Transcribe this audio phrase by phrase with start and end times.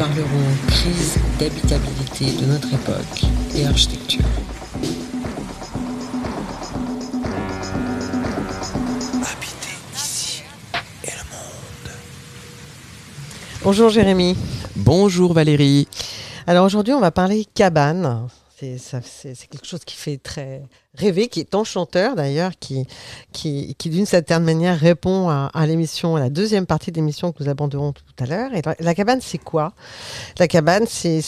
[0.00, 3.22] parlerons crise d'habitabilité de notre époque
[3.54, 4.24] et architecture.
[9.20, 10.42] Habiter ici
[11.04, 11.94] et le monde.
[13.62, 14.38] Bonjour Jérémy.
[14.74, 15.86] Bonjour Valérie.
[16.46, 18.26] Alors aujourd'hui, on va parler cabane.
[18.58, 20.62] C'est quelque chose qui fait très
[20.96, 22.84] rêver, qui est enchanteur d'ailleurs, qui,
[23.32, 27.42] qui, qui d'une certaine manière répond à, l'émission, à la deuxième partie de l'émission que
[27.42, 28.50] nous aborderons tout à l'heure.
[28.80, 29.72] La, cabane, c'est quoi?
[30.38, 31.20] La cabane, c'est-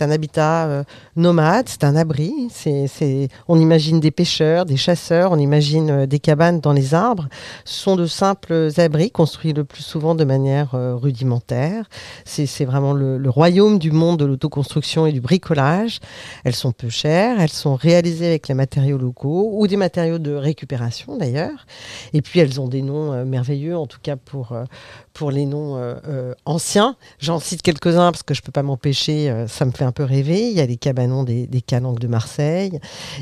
[0.00, 2.48] un habitat euh, nomade, c'est un abri.
[2.50, 7.28] C'est on imagine des pêcheurs, des chasseurs, on imagine euh, des cabanes dans les arbres.
[7.64, 11.88] Ce sont de simples abris construits le plus souvent de manière euh, rudimentaire.
[12.24, 16.00] C'est vraiment le, le royaume du monde de l'autoconstruction et du bricolage.
[16.44, 20.32] Elles sont peu chères, elles sont réalisées avec les matériaux locaux ou des matériaux de
[20.32, 21.66] récupération d'ailleurs.
[22.12, 24.64] Et puis elles ont des noms euh, merveilleux, en tout cas pour, euh,
[25.12, 26.96] pour les noms euh, anciens.
[27.18, 30.48] J'en cite quelques-uns parce que je peux pas m'empêcher, ça me fait un peu rêver.
[30.50, 32.78] Il y a les cabanons des, des calanques de Marseille,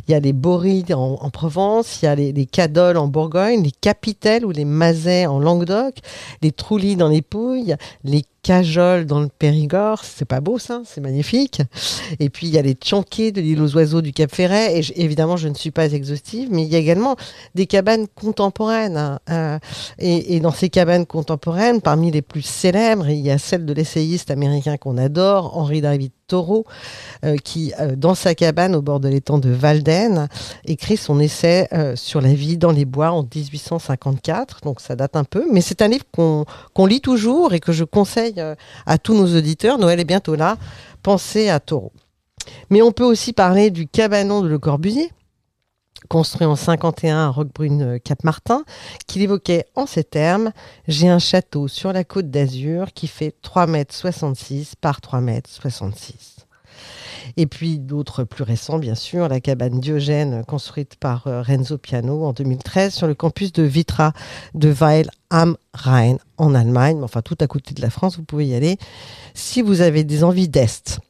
[0.06, 3.06] il y a les Borides en, en Provence, il y a les, les cadoles en
[3.06, 5.97] Bourgogne, les capitelles ou les mazets en Languedoc,
[6.42, 11.00] les troulis dans les Pouilles, les cajoles dans le Périgord, c'est pas beau ça, c'est
[11.00, 11.62] magnifique.
[12.20, 14.78] Et puis il y a les tchanquets de l'île aux oiseaux du Cap Ferret.
[14.78, 17.17] Et évidemment, je ne suis pas exhaustive, mais il y a également
[17.55, 18.97] des cabanes contemporaines.
[18.98, 19.19] hein.
[19.31, 19.59] Euh,
[19.98, 23.72] et, et dans ces cabanes contemporaines, parmi les plus célèbres, il y a celle de
[23.72, 26.64] l'essayiste américain qu'on adore, Henry David Thoreau,
[27.25, 30.28] euh, qui, euh, dans sa cabane au bord de l'étang de Valden,
[30.64, 34.61] écrit son essai euh, sur la vie dans les bois en 1854.
[34.62, 37.84] Donc ça date un peu, mais c'est un livre qu'on lit toujours et que je
[37.84, 38.42] conseille
[38.86, 39.78] à tous nos auditeurs.
[39.78, 40.56] Noël est bientôt là.
[41.03, 41.92] Pensez à Thoreau.
[42.70, 45.11] Mais on peut aussi parler du cabanon de Le Corbusier,
[46.08, 48.64] construit en 51 à Roquebrune-Cap-Martin,
[49.06, 50.52] qu'il évoquait en ces termes
[50.88, 55.50] J'ai un château sur la côte d'Azur qui fait 3,66 mètres par 3,66 mètres.
[57.36, 62.25] Et puis d'autres plus récents, bien sûr, la cabane Diogène construite par euh, Renzo Piano
[62.25, 64.12] en 2013 sur le campus de Vitra
[64.54, 67.03] de Weil am Rhein en Allemagne.
[67.03, 68.76] Enfin, tout à côté de la France, vous pouvez y aller
[69.34, 71.00] si vous avez des envies d'Est.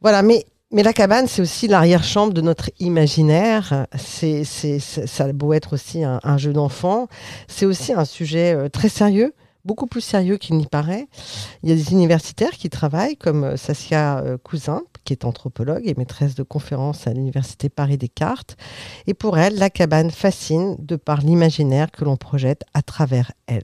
[0.00, 3.86] Voilà, mais, mais la cabane, c'est aussi l'arrière-chambre de notre imaginaire.
[3.96, 7.08] C'est, ça a beau être aussi un, jeu d'enfant.
[7.46, 9.34] C'est aussi un sujet euh, très sérieux,
[9.66, 11.08] beaucoup plus sérieux qu'il n'y paraît.
[11.62, 15.82] Il y a des universitaires qui travaillent, comme euh, Saskia euh, Cousin, qui est anthropologue
[15.84, 18.56] et maîtresse de conférences à l'université Paris-Descartes.
[19.06, 23.62] Et pour elle, la cabane fascine de par l'imaginaire que l'on projette à travers elle.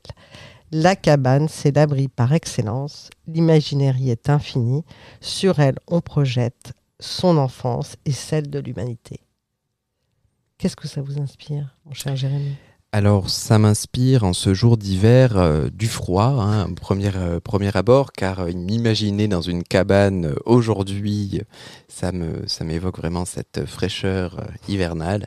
[0.70, 3.08] La cabane, c'est l'abri par excellence.
[3.26, 4.84] L'imaginaire y est infini.
[5.22, 9.20] Sur elle, on projette son enfance et celle de l'humanité.
[10.58, 12.56] Qu'est-ce que ça vous inspire, mon cher Jérémy?
[12.90, 18.12] Alors ça m'inspire en ce jour d'hiver euh, du froid, hein, premier, euh, premier abord,
[18.12, 21.42] car euh, m'imaginer dans une cabane aujourd'hui,
[21.86, 25.26] ça me ça m'évoque vraiment cette fraîcheur hivernale.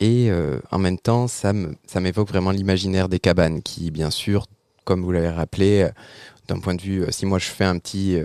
[0.00, 0.30] Et
[0.70, 4.46] en même temps, ça me- ça m'évoque vraiment l'imaginaire des cabanes, qui bien sûr,
[4.84, 5.88] comme vous l'avez rappelé,
[6.46, 8.16] d'un point de vue, si moi je fais un petit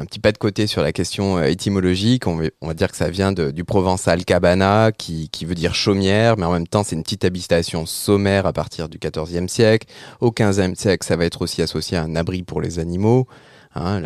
[0.00, 2.26] un petit pas de côté sur la question euh, étymologique.
[2.26, 6.52] On va, dire que ça vient du provençal cabana, qui, veut dire chaumière, mais en
[6.52, 9.86] même temps, c'est une petite habitation sommaire à partir du XIVe siècle.
[10.20, 13.26] Au XVe siècle, ça va être aussi associé à un abri pour les animaux.
[13.74, 14.02] Hein,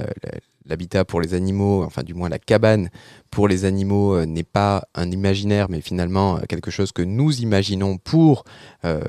[0.67, 2.89] L'habitat pour les animaux, enfin du moins la cabane
[3.31, 7.41] pour les animaux euh, n'est pas un imaginaire, mais finalement euh, quelque chose que nous
[7.41, 8.45] imaginons pour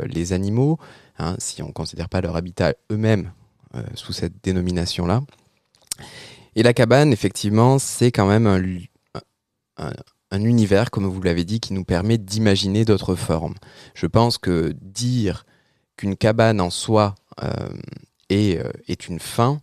[0.05, 0.77] les animaux,
[1.17, 3.31] hein, si on ne considère pas leur habitat eux-mêmes
[3.95, 5.21] sous cette dénomination-là.
[6.55, 8.47] Et la cabane, effectivement, c'est quand même
[9.77, 13.55] un, univers, comme vous l'avez dit, qui nous permet d'imaginer d'autres formes.
[13.93, 15.45] Je pense que dire
[15.97, 17.51] qu'une cabane en soi euh,
[18.29, 19.59] est, euh, est une fin,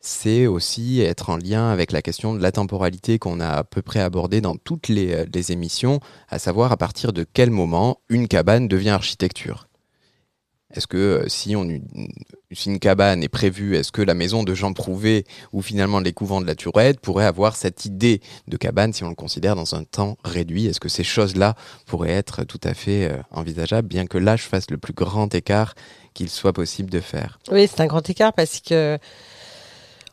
[0.00, 3.82] c'est aussi être en lien avec la question de la temporalité qu'on a à peu
[3.82, 8.00] près abordée dans toutes les, euh, les émissions, à savoir à partir de quel moment
[8.08, 9.69] une cabane devient architecture.
[10.74, 11.68] Est-ce que euh, si, on,
[12.52, 16.12] si une cabane est prévue, est-ce que la maison de Jean Prouvé ou finalement les
[16.12, 19.74] couvents de la Turette pourraient avoir cette idée de cabane si on le considère dans
[19.74, 20.66] un temps réduit?
[20.66, 21.54] Est-ce que ces choses-là
[21.86, 25.34] pourraient être tout à fait euh, envisageables, bien que là je fasse le plus grand
[25.34, 25.74] écart
[26.14, 27.38] qu'il soit possible de faire?
[27.50, 28.98] Oui, c'est un grand écart parce que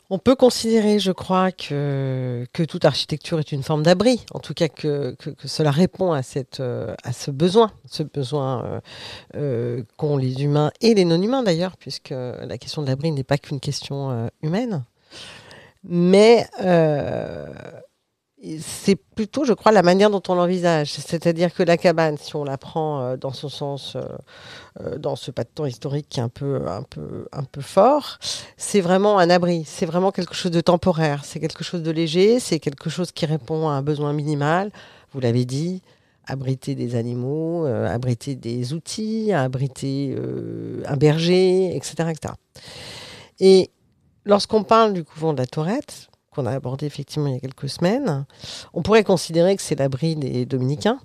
[0.10, 4.26] on peut considérer, je crois, que, toute architecture est une forme d'abri.
[4.34, 8.80] En tout cas, que, cela répond euh, à ce besoin, ce besoin euh,
[9.36, 13.38] euh, qu'ont les humains et les non-humains d'ailleurs, puisque la question de l'abri n'est pas
[13.38, 14.86] qu'une question humaine.
[15.84, 16.48] Mais
[18.60, 20.92] c'est plutôt, je crois, la manière dont on l'envisage.
[20.94, 24.02] C'est-à-dire que la cabane, si on la prend euh, dans son sens, euh,
[24.82, 27.62] euh, dans ce pas de temps historique qui est un peu, un peu, un peu
[27.62, 28.20] fort,
[28.56, 29.64] c'est vraiment un abri.
[29.66, 31.26] C'est vraiment quelque chose de temporaire.
[31.26, 32.40] C'est quelque chose de léger.
[32.40, 34.72] C'est quelque chose qui répond à un besoin minimal.
[35.14, 35.82] Vous l'avez dit,
[36.28, 40.16] abriter des animaux, abriter des outils, abriter
[40.86, 42.34] un berger, etc., etc.
[43.40, 43.72] Et
[44.26, 47.70] lorsqu'on parle du couvent de la Tourette, qu'on a abordé effectivement il y a quelques
[47.70, 48.26] semaines,
[48.74, 51.00] on pourrait considérer que c'est l'abri des dominicains.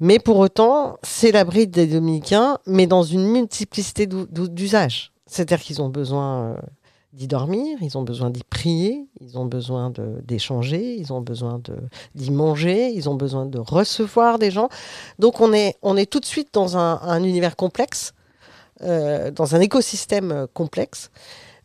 [0.00, 5.12] Mais pour autant, c'est l'abri des dominicains, mais dans une multiplicité d'usages.
[5.26, 6.54] C'est-à-dire qu'ils ont besoin euh,
[7.12, 9.92] d'y dormir, ils ont besoin d'y prier, ils ont besoin
[10.24, 11.60] d'échanger, ils ont besoin
[12.14, 14.70] d'y manger, ils ont besoin de recevoir des gens.
[15.18, 18.14] Donc on est, on est tout de suite dans un, univers complexe,
[18.82, 21.10] euh, dans un écosystème euh, complexe.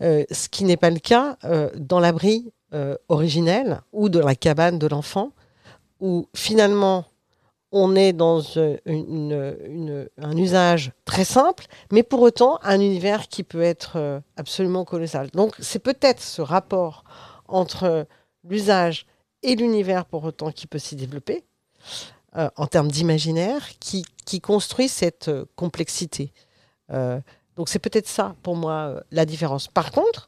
[0.02, 4.36] Euh, ce qui n'est pas le cas euh, dans l'abri euh, originel ou de la
[4.36, 5.32] cabane de l'enfant,
[6.00, 7.06] où finalement
[7.72, 14.22] on est dans un usage très simple, mais pour autant un univers qui peut être
[14.38, 15.30] absolument colossal.
[15.32, 17.04] Donc c'est peut-être ce rapport
[17.50, 18.08] entre
[18.48, 19.06] l'usage
[19.44, 21.44] et l'univers pour autant qui peut s'y développer
[22.34, 24.06] en termes d'imaginaire qui,
[24.42, 26.32] construit cette complexité.
[27.56, 29.68] Donc c'est peut-être ça pour moi euh, la différence.
[29.68, 30.28] Par contre,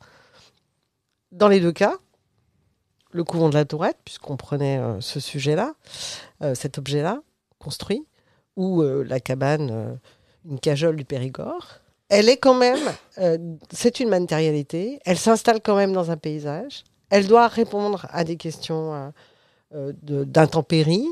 [1.31, 1.95] dans les deux cas,
[3.11, 5.73] le couvent de la Tourette, puisqu'on prenait euh, ce sujet-là,
[6.41, 7.21] euh, cet objet-là,
[7.59, 8.05] construit,
[8.55, 9.99] ou la cabane,
[10.43, 11.79] une cajole du Périgord,
[12.09, 12.79] elle est quand même,
[13.71, 18.35] c'est une matérialité, elle s'installe quand même dans un paysage, elle doit répondre à des
[18.35, 19.13] questions
[19.71, 21.07] d'intempéries,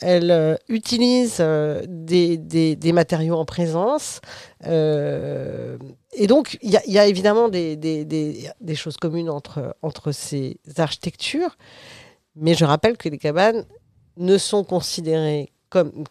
[0.00, 4.20] elle euh, utilise euh, des, des, matériaux en présence.
[4.66, 5.78] Euh,
[6.12, 11.56] et donc, il y, a évidemment des, choses communes entre, entre ces architectures.
[12.36, 13.64] Mais je rappelle que les cabanes
[14.16, 16.04] ne sont considérées comme,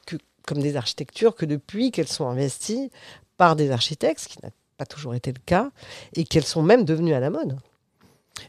[0.45, 2.91] comme des architectures que depuis qu'elles sont investies
[3.37, 5.71] par des architectes, ce qui n'a pas toujours été le cas,
[6.15, 7.57] et qu'elles sont même devenues à la mode.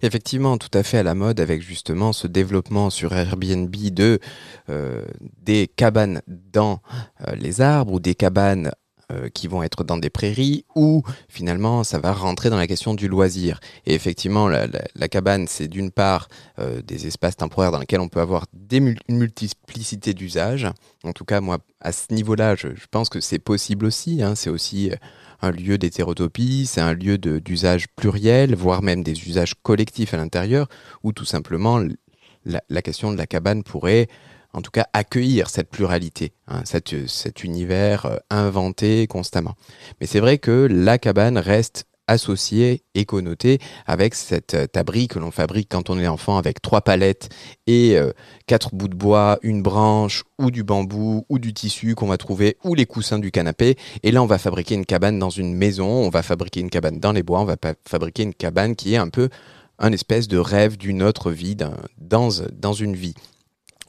[0.03, 4.19] Effectivement, tout à fait à la mode avec justement ce développement sur Airbnb de
[4.69, 5.05] euh,
[5.43, 6.81] des cabanes dans
[7.27, 8.73] euh, les arbres ou des cabanes
[9.13, 12.95] euh, qui vont être dans des prairies ou finalement ça va rentrer dans la question
[12.95, 13.61] du loisir.
[13.87, 16.29] Et effectivement, la, cabane, c'est d'une part
[16.85, 20.67] des espaces temporaires dans lesquels on peut avoir une multiplicité d'usages.
[21.05, 24.23] En tout cas, moi, à ce niveau-là, je, pense que c'est possible aussi.
[24.23, 24.35] Hein.
[24.35, 24.91] C'est aussi
[25.43, 30.69] un lieu d'hétérotopie, c'est un lieu d'usage pluriel, voire même des usages collectifs à l'intérieur,
[31.03, 31.81] où tout simplement
[32.45, 34.09] la, question de la cabane pourrait
[34.53, 39.55] en tout cas accueillir cette pluralité, hein, cet univers euh, inventé constamment.
[40.01, 45.19] Mais c'est vrai que la cabane reste associé et connoté avec cet euh, abri que
[45.19, 47.29] l'on fabrique quand on est enfant avec trois palettes
[47.67, 48.13] et euh,
[48.47, 52.57] quatre bouts de bois, une branche ou du bambou ou du tissu qu'on va trouver
[52.65, 53.77] ou les coussins du canapé.
[54.03, 57.01] Et là, on va fabriquer une cabane dans une maison, on va fabriquer une cabane
[57.01, 57.57] dans les bois, on va
[57.87, 59.29] fabriquer une cabane qui est un peu
[59.79, 63.15] un espèce de rêve d'une autre vie, dans, dans une vie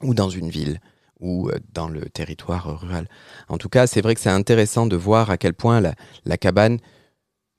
[0.02, 0.80] ou dans une ville
[1.20, 3.08] ou euh, dans le territoire rural.
[3.48, 6.80] En tout cas, c'est vrai que c'est intéressant de voir à quel point la cabane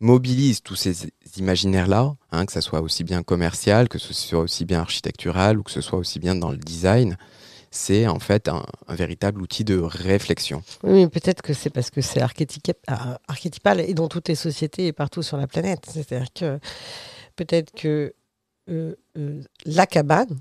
[0.00, 4.64] mobilise tous ces imaginaires-là, hein, que ce soit aussi bien commercial, que ce soit aussi
[4.64, 7.16] bien architectural ou que ce soit aussi bien dans le design,
[7.70, 10.62] c'est en fait un, véritable outil de réflexion.
[10.82, 14.92] Oui, peut-être que c'est parce que c'est euh, archétypal et dans toutes les sociétés et
[14.92, 15.84] partout sur la planète.
[15.92, 16.58] C'est-à-dire que
[17.36, 18.14] peut-être que
[18.70, 20.38] euh, euh, la cabane,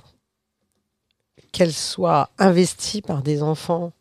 [1.52, 3.92] qu'elle soit investie par des enfants,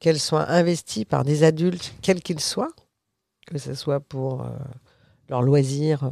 [0.00, 2.72] qu'elle soit investie par des adultes, quels qu'ils soient,
[3.46, 4.46] que ce soit pour
[5.42, 6.10] loisirs euh,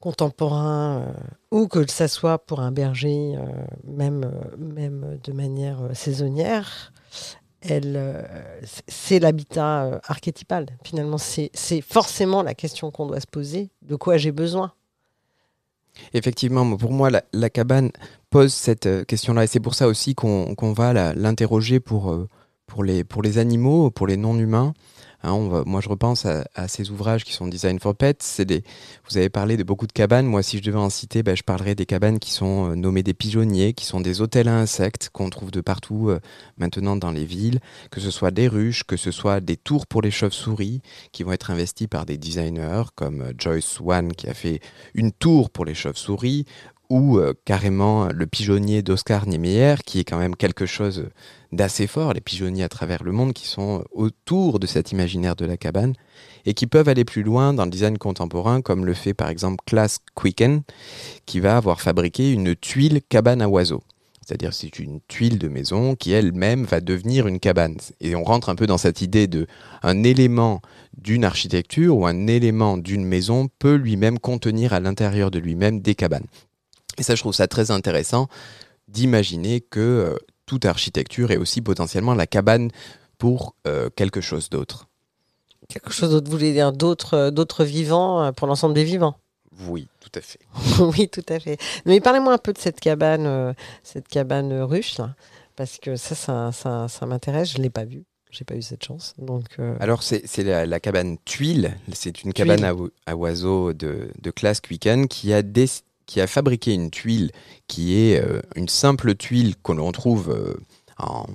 [0.00, 1.12] contemporains euh,
[1.50, 3.44] ou que ça soit pour un berger, euh,
[3.84, 6.92] même, même de manière saisonnière,
[8.86, 10.66] c'est l'habitat archétypal.
[10.84, 14.72] Finalement, c'est forcément la question qu'on doit se poser de quoi j'ai besoin.
[16.12, 17.90] Effectivement, pour moi, la, cabane
[18.30, 22.16] pose cette question-là, et c'est pour ça aussi qu'on va l'interroger pour,
[22.66, 24.72] pour, les, pour les animaux, pour les non-humains.
[25.26, 28.40] Hein, moi, je repense à, ces ouvrages qui sont Design for Pets.
[29.08, 30.26] Vous avez parlé de beaucoup de cabanes.
[30.26, 33.02] Moi, si je devais en citer, ben, je parlerais des cabanes qui sont euh, nommées
[33.02, 36.20] des pigeonniers, qui sont des hôtels à insectes qu'on trouve de partout euh,
[36.58, 37.58] maintenant dans les villes,
[37.90, 40.80] que ce soit des ruches, que ce soit des tours pour les chauves-souris,
[41.10, 44.60] qui vont être investis par des designers comme euh, Joyce Swan, qui a fait
[44.94, 46.46] une tour pour les chauves-souris,
[46.88, 51.08] ou euh, carrément le pigeonnier d'Oscar Niemeyer, qui est quand même quelque chose
[51.52, 55.46] d'assez fort, les pigeonniers à travers le monde qui sont autour de cet imaginaire de
[55.46, 55.94] la cabane,
[56.44, 59.62] et qui peuvent aller plus loin dans le design contemporain, comme le fait par exemple
[59.66, 60.62] Klaas Quicken,
[61.26, 63.82] qui va avoir fabriqué une tuile cabane à oiseaux.
[64.26, 67.76] C'est-à-dire c'est une tuile de maison qui elle-même va devenir une cabane.
[68.00, 69.46] Et on rentre un peu dans cette idée de
[69.84, 70.62] un élément
[70.98, 75.94] d'une architecture ou un élément d'une maison peut lui-même contenir à l'intérieur de lui-même des
[75.94, 76.26] cabanes.
[76.98, 78.28] Et ça, je trouve ça très intéressant
[78.88, 82.70] d'imaginer que euh, toute architecture est aussi potentiellement la cabane
[83.18, 84.88] pour euh, quelque chose d'autre.
[85.68, 89.16] Quelque chose d'autre, vous voulez dire d'autres, euh, d'autres vivants pour l'ensemble des vivants?
[89.68, 90.38] Oui, tout à fait.
[90.80, 91.58] oui, tout à fait.
[91.86, 95.14] Mais parlez-moi un peu de cette cabane, cette cabane ruche, là,
[95.56, 97.52] parce que ça, ça, ça, ça m'intéresse.
[97.52, 98.04] Je ne l'ai pas vue.
[98.30, 99.14] J'ai pas eu cette chance.
[99.16, 99.44] Donc,
[99.80, 101.74] Alors, c'est, la, cabane Tuile.
[101.94, 106.72] C'est une cabane à, oiseaux de, de classe Quicken qui a, décidé qui a fabriqué
[106.72, 107.32] une tuile
[107.66, 110.54] qui est euh, une simple tuile que l'on trouve euh,
[110.98, 111.26] en,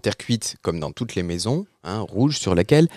[0.00, 2.88] terre cuite comme dans toutes les maisons, hein, rouge, sur laquelle,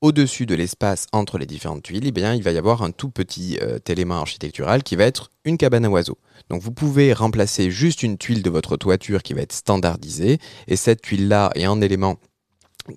[0.00, 3.58] au-dessus de l'espace entre les différentes tuiles, eh il va y avoir un tout petit
[3.62, 6.18] euh, élément architectural qui va être une cabane à oiseaux.
[6.50, 10.38] Donc vous pouvez remplacer juste une tuile de votre toiture qui va être standardisée,
[10.68, 12.16] et cette tuile-là est un élément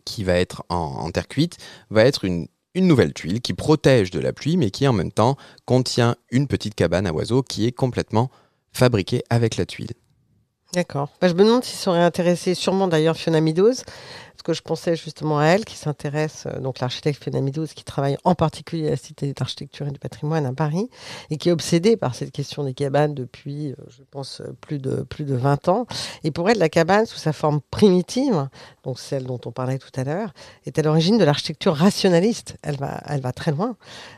[0.06, 1.58] qui va être en terre cuite,
[1.90, 5.12] va être une une nouvelle tuile qui protège de la pluie, mais qui en même
[5.12, 8.30] temps contient une petite cabane à oiseaux qui est complètement
[8.72, 9.92] fabriquée avec la tuile.
[10.74, 11.10] D'accord.
[11.20, 13.74] Bah, je me demande si ça aurait intéressé sûrement d'ailleurs Fiona Meadows,
[14.42, 18.36] que je pensais justement à elle, qui s'intéresse, euh, donc l'architecte Meadows, qui travaille en
[18.36, 20.90] particulier à la Cité d'architecture et du patrimoine à Paris,
[21.30, 25.04] et qui est obsédée par cette question des cabanes depuis, euh, je pense, plus de,
[25.04, 25.88] plus de 20 ans.
[26.24, 28.48] Et pour elle, la cabane, sous sa forme primitive,
[28.84, 30.34] donc celle dont on parlait tout à l'heure,
[30.66, 32.58] est à l'origine de l'architecture rationaliste.
[32.62, 33.76] Elle va, elle va très loin,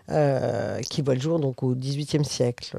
[0.10, 2.78] euh, qui voit le jour donc au XVIIIe siècle.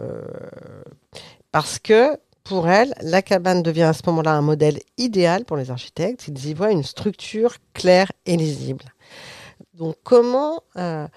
[1.52, 5.70] parce que pour elle, la cabane devient à ce moment-là un modèle idéal pour les
[5.70, 6.28] architectes.
[6.28, 8.84] Ils y voient une structure claire et lisible.
[9.72, 11.08] Donc comment, euh,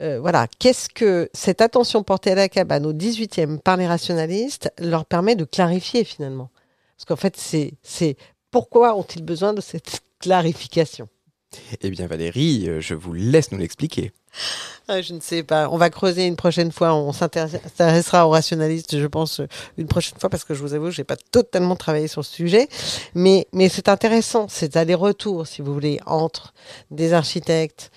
[0.00, 4.72] euh, voilà, qu'est-ce que cette attention portée à la cabane au 18e par les rationalistes
[4.78, 6.50] leur permet de clarifier finalement?
[6.96, 7.36] Parce qu'en fait,
[7.82, 8.16] c'est
[8.50, 11.08] pourquoi ont-ils besoin de cette clarification?
[11.80, 14.12] Eh bien Valérie, euh, je vous laisse nous l'expliquer.
[14.88, 15.68] Ah, je ne sais pas.
[15.70, 16.94] On va creuser une prochaine fois.
[16.94, 19.40] On s'intéressera aux rationalistes, je pense,
[19.78, 22.34] une prochaine fois, parce que je vous avoue, je n'ai pas totalement travaillé sur ce
[22.34, 22.68] sujet.
[23.14, 26.54] Mais, mais c'est intéressant, c'est aller-retour, si vous voulez, entre
[26.90, 27.92] des architectes,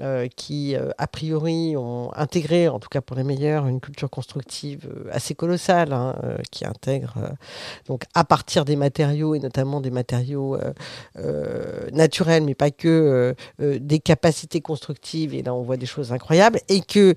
[0.00, 4.10] euh, qui, euh, a priori, ont intégré, en tout cas pour les meilleurs, une culture
[4.10, 6.14] constructive euh, assez colossale, hein,
[6.50, 7.14] qui intègre,
[7.86, 10.58] donc à partir des matériaux, et notamment des matériaux
[11.92, 16.82] naturels, mais pas que, des capacités constructives, et là on voit des choses incroyables, et
[16.82, 17.14] que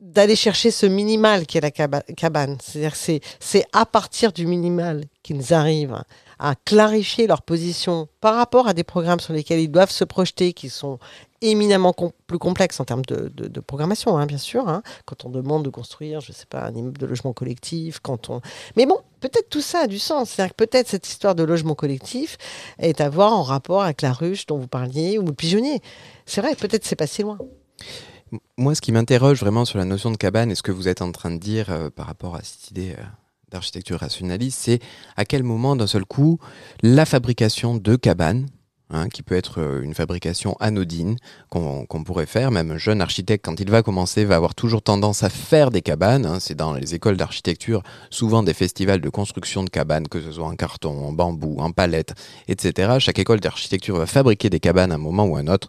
[0.00, 2.58] d'aller chercher ce minimal qui est la cabane.
[2.60, 6.02] C'est-à-dire c'est c'est à partir du minimal qu'ils arrivent
[6.42, 10.52] à clarifier leur position par rapport à des programmes sur lesquels ils doivent se projeter,
[10.52, 10.98] qui sont
[11.40, 11.94] éminemment
[12.26, 14.68] plus complexes en termes de, programmation, hein, bien sûr.
[14.68, 14.82] Hein.
[15.06, 18.28] quand on demande de construire, je ne sais pas, un immeuble de logement collectif, quand
[18.28, 18.40] on.
[18.76, 20.30] Mais bon, peut-être tout ça a du sens.
[20.30, 22.38] C'est-à-dire que peut-être cette histoire de logement collectif
[22.80, 25.80] est à voir en rapport avec la ruche dont vous parliez ou le pigeonnier.
[26.26, 27.38] C'est vrai, peut-être c'est pas si loin.
[28.56, 31.02] Moi, ce qui m'interroge vraiment sur la notion de cabane et ce que vous êtes
[31.02, 33.02] en train de dire euh, par rapport à cette idée euh,
[33.52, 34.80] d'architecture rationaliste, c'est
[35.16, 36.38] à quel moment, d'un seul coup,
[36.82, 38.46] la fabrication de cabanes,
[38.90, 41.16] hein, qui peut être euh, une fabrication anodine
[41.48, 45.22] qu'on pourrait faire, même un jeune architecte, quand il va commencer, va avoir toujours tendance
[45.22, 46.26] à faire des cabanes.
[46.26, 46.38] Hein.
[46.40, 50.46] c'est dans les écoles d'architecture, souvent des festivals de construction de cabanes, que ce soit
[50.46, 52.14] en carton, en bambou, en palette,
[52.48, 52.94] etc.
[52.98, 55.68] Chaque école d'architecture va fabriquer des cabanes à un moment ou à un autre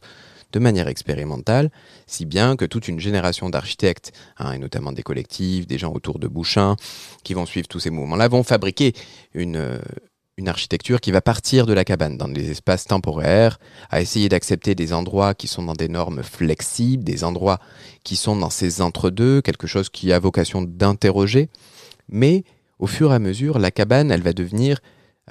[0.53, 1.69] de manière expérimentale,
[2.07, 6.19] si bien que toute une génération d'architectes, hein, et notamment des collectifs, des gens autour
[6.19, 6.77] de Bouchin,
[7.23, 8.93] qui vont suivre tous ces mouvements-là, vont fabriquer
[9.33, 9.79] une, euh,
[10.37, 14.75] une architecture qui va partir de la cabane dans des espaces temporaires, à essayer d'accepter
[14.75, 17.59] des endroits qui sont dans des normes flexibles, des endroits
[18.03, 21.49] qui sont dans ces entre-deux, quelque chose qui a vocation d'interroger.
[22.09, 22.43] Mais
[22.79, 24.79] au fur et à mesure, la cabane, elle va devenir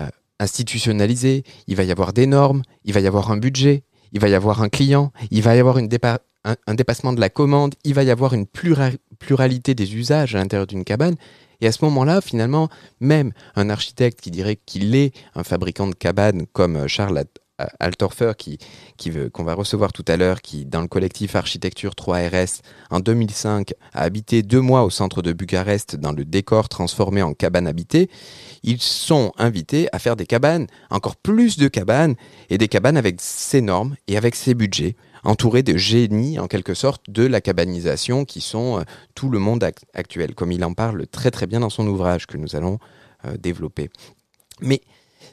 [0.01, 0.09] euh,
[0.41, 4.29] institutionnalisée, il va y avoir des normes, il va y avoir un budget, il va
[4.29, 8.03] y avoir un client, il va y avoir un, dépassement de la commande, il va
[8.03, 11.17] y avoir une pluralité des usages à l'intérieur d'une cabane.
[11.61, 12.69] Et à ce moment-là, finalement,
[13.01, 17.25] même un architecte qui dirait qu'il est un fabricant de cabanes comme Charles
[17.81, 18.59] Altorfer, qui,
[19.33, 24.03] qu'on va recevoir tout à l'heure, qui, dans le collectif Architecture 3RS, en 2005, a
[24.03, 28.09] habité deux mois au centre de Bucarest dans le décor transformé en cabane habitée,
[28.63, 32.15] ils sont invités à faire des cabanes, encore plus de cabanes,
[32.51, 36.75] et des cabanes avec ses normes et avec ses budgets, entouré de génies en quelque
[36.75, 38.83] sorte de la cabanisation qui sont euh,
[39.15, 42.27] tout le monde ac- actuel, comme il en parle très très bien dans son ouvrage
[42.27, 42.79] que nous allons
[43.25, 43.91] euh, développer.
[44.61, 44.81] Mais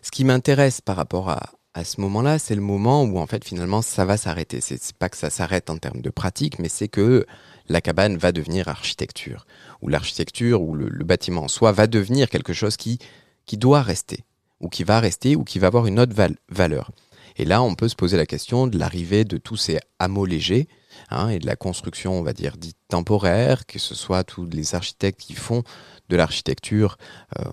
[0.04, 3.46] ce qui m'intéresse par rapport à, à ce moment-là, c'est le moment où en fait
[3.46, 4.60] finalement ça va s'arrêter.
[4.62, 7.26] C'est pas que ça s'arrête en termes de pratique, mais c'est que
[7.68, 9.46] la cabane va devenir architecture,
[9.82, 12.98] ou l'architecture ou le, bâtiment en soi va devenir quelque chose qui,
[13.46, 14.24] qui doit rester,
[14.60, 16.92] ou qui va rester, ou qui va avoir une autre val- valeur.
[17.38, 20.68] Et là, on peut se poser la question de l'arrivée de tous ces hameaux légers
[21.10, 24.76] hein, et de la construction, on va dire, dite temporaire, que ce soit tous les
[24.76, 25.64] architectes qui font
[26.10, 26.98] de l'architecture,
[27.38, 27.46] euh,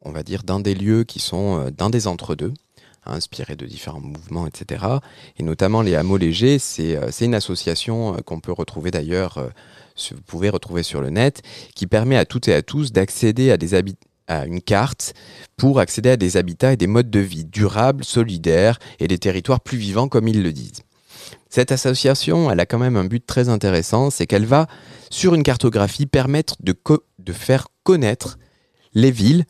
[0.00, 2.54] on va dire, dans des lieux qui sont euh, dans des entre-deux,
[3.06, 4.84] inspirés de différents mouvements, etc.
[5.38, 9.48] Et notamment les hameaux légers, c'est euh, une association euh, qu'on peut retrouver d'ailleurs, euh,
[10.10, 11.42] vous pouvez retrouver sur le net,
[11.74, 13.96] qui permet à toutes et à tous d'accéder à des habits
[14.26, 15.12] à une carte
[15.56, 19.60] pour accéder à des habitats et des modes de vie durables, solidaires et des territoires
[19.60, 20.82] plus vivants comme ils le disent.
[21.50, 24.66] Cette association, elle a quand même un but très intéressant, c'est qu'elle va,
[25.10, 26.74] sur une cartographie, permettre de,
[27.18, 28.38] de faire connaître
[28.94, 29.44] les villes,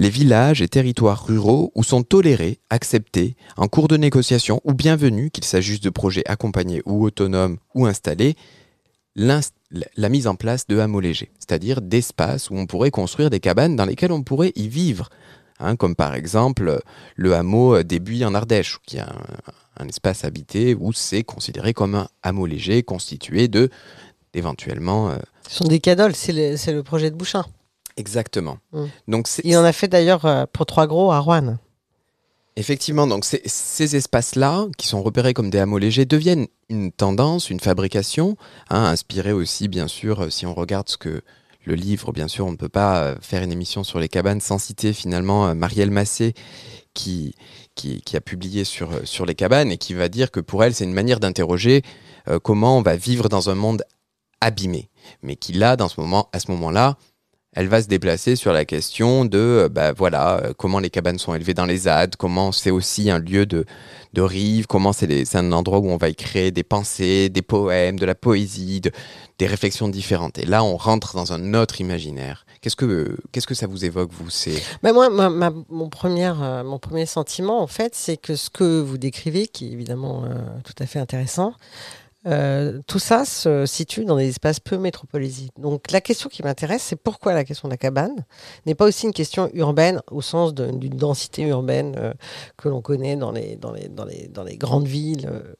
[0.00, 5.30] les villages et territoires ruraux où sont tolérés, acceptés, en cours de négociation ou bienvenus,
[5.30, 8.34] qu'il s'agisse de projets accompagnés ou autonomes ou installés,
[9.14, 13.76] la- mise en place de hameaux légers, c'est-à-dire d'espaces où on pourrait construire des cabanes
[13.76, 15.10] dans lesquelles on pourrait y vivre,
[15.58, 16.78] hein, comme par exemple euh,
[17.16, 21.74] le hameau euh, des Buis en Ardèche, qui est un, espace habité où c'est considéré
[21.74, 23.68] comme un hameau léger constitué de
[24.32, 27.44] éventuellement euh, Ce sont des cadoles, c'est le, le projet de Bouchin.
[28.00, 28.58] Exactement.
[28.72, 28.84] Mm.
[29.08, 31.58] Donc Il en a fait d'ailleurs euh, pour Trois Gros à Rouen.
[32.56, 37.48] Effectivement, donc ces- ces espaces-là, qui sont repérés comme des hameaux légers, deviennent une tendance,
[37.48, 38.36] une fabrication,
[38.70, 41.22] hein, inspirée aussi, bien sûr, euh, si on regarde ce que
[41.64, 44.40] le livre, bien sûr, on ne peut pas euh, faire une émission sur les cabanes
[44.40, 46.34] sans citer finalement Marielle Massé,
[46.92, 47.34] qui,
[47.76, 50.74] qui, qui a publié sur, sur les cabanes et qui va dire que pour elle,
[50.74, 51.82] c'est une manière d'interroger
[52.28, 53.84] euh, comment on va vivre dans un monde
[54.40, 54.88] abîmé,
[55.22, 56.96] mais qui là, dans ce moment, à ce moment-là,
[57.52, 61.18] elle va se déplacer sur la question de, euh, bah voilà, euh, comment les cabanes
[61.18, 63.64] sont élevées dans les ZAD, comment c'est aussi un lieu de,
[64.12, 67.98] de rive, comment c'est un endroit où on va y créer des pensées, des poèmes,
[67.98, 68.92] de la poésie, de-
[69.38, 70.38] des réflexions différentes.
[70.38, 72.46] Et là, on rentre dans un autre imaginaire.
[72.60, 74.62] Qu'est-ce que, qu'est-ce que ça vous évoque, vous c'est...
[74.82, 75.08] Bah, moi,
[75.70, 79.66] mon, premier, euh, mon premier sentiment, en fait, c'est que ce que vous décrivez, qui
[79.68, 80.24] est évidemment
[80.62, 81.54] tout à fait intéressant,
[82.26, 85.48] euh, tout ça se situe dans des espaces peu métropolisés.
[85.58, 88.26] Donc la question qui m'intéresse, c'est pourquoi la question de la cabane
[88.66, 92.12] n'est pas aussi une question urbaine au sens d'une densité urbaine euh,
[92.58, 93.58] que l'on connaît dans les,
[94.58, 95.30] grandes villes.
[95.32, 95.54] euh.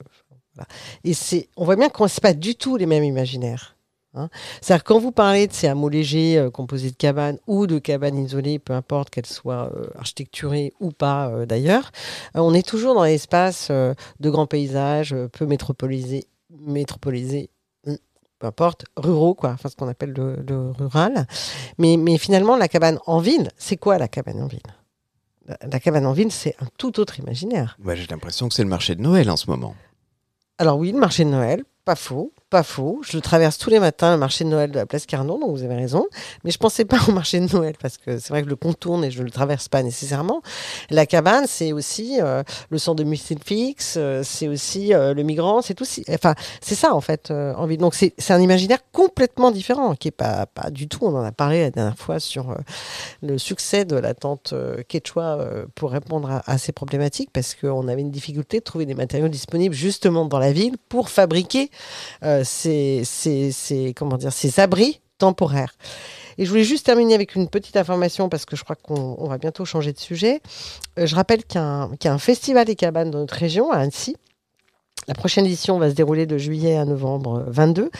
[1.04, 3.76] Et c'est, on voit bien qu'on n'est pas du tout les mêmes imaginaires.
[4.12, 4.28] hein.
[4.60, 8.58] C'est-à-dire quand vous parlez de ces hameaux légers composés de cabanes ou de cabanes isolées,
[8.58, 11.90] peu importe qu'elles soient architecturées ou pas d'ailleurs,
[12.34, 16.26] on est toujours dans l'espace de grands paysages, peu métropolisés,
[16.58, 17.50] métropolisés,
[17.86, 17.96] hum,
[18.38, 21.26] peu importe, ruraux, quoi, enfin ce qu'on appelle le, le rural.
[21.78, 24.60] Mais, mais finalement, la cabane en ville, c'est quoi la cabane en ville?
[25.46, 27.76] La, la cabane en ville, c'est un tout autre imaginaire.
[27.78, 29.74] Bah, j'ai l'impression que c'est le marché de Noël en ce moment.
[30.58, 33.00] Alors oui, le marché de Noël, pas faux, pas faux.
[33.08, 35.62] Je traverse tous les matins, le marché de Noël de la place Carnot, donc vous
[35.62, 36.06] avez raison.
[36.44, 38.56] Mais je pensais pas au marché de Noël parce que c'est vrai que je le
[38.56, 40.42] contourne et je le traverse pas nécessairement.
[40.90, 45.62] La cabane, c'est aussi euh, le centre de multifix, euh, c'est aussi euh, le migrant,
[45.62, 45.84] c'est tout.
[45.84, 47.78] si- Enfin, c'est ça en fait en ville.
[47.78, 51.00] Donc c'est un imaginaire complètement différent qui est pas pas du tout.
[51.02, 52.54] On en a parlé la dernière fois sur
[53.22, 54.54] le succès de la tente
[54.88, 55.38] quechua
[55.74, 59.28] pour répondre à, à ces problématiques parce qu'on avait une difficulté de trouver des matériaux
[59.28, 61.70] disponibles justement dans la ville pour fabriquer
[62.44, 65.74] ces, comment dire, ces abris temporaires.
[66.38, 69.28] Et je voulais juste terminer avec une petite information parce que je crois qu'on on
[69.28, 70.40] va bientôt changer de sujet.
[70.98, 74.16] Euh, je rappelle qu'il y a un festival des cabanes dans notre région, à Annecy.
[75.10, 77.90] La prochaine édition va se dérouler de juillet à novembre 22.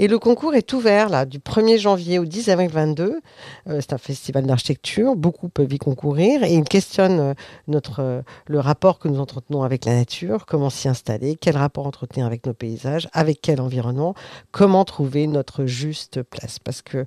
[0.00, 3.20] Et le concours est ouvert là, du 1er janvier au 10 avril 22.
[3.68, 6.42] Euh, c'est un festival d'architecture, beaucoup peuvent y concourir.
[6.42, 7.34] Et il questionne euh,
[7.68, 11.86] notre, euh, le rapport que nous entretenons avec la nature, comment s'y installer, quel rapport
[11.86, 14.16] entretenir avec nos paysages, avec quel environnement,
[14.50, 16.58] comment trouver notre juste place?
[16.58, 17.06] Parce que,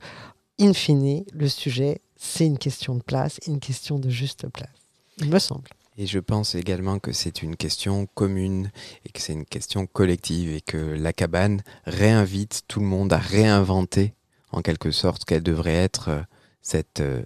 [0.58, 4.70] in fine, le sujet, c'est une question de place, une question de juste place.
[5.18, 5.68] Il me semble.
[6.02, 8.72] Et je pense également que c'est une question commune
[9.06, 13.18] et que c'est une question collective et que la cabane réinvite tout le monde à
[13.18, 14.14] réinventer
[14.54, 16.22] en quelque sorte qu'elle devrait être euh,
[16.62, 17.22] cet euh,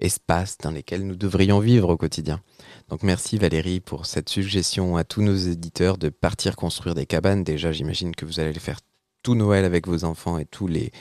[0.00, 2.40] espace dans lequel nous devrions vivre au quotidien.
[2.88, 7.44] Donc merci Valérie pour cette suggestion à tous nos éditeurs de partir construire des cabanes.
[7.44, 8.80] Déjà j'imagine que vous allez le faire
[9.26, 10.92] tout Noël avec vos enfants et tous les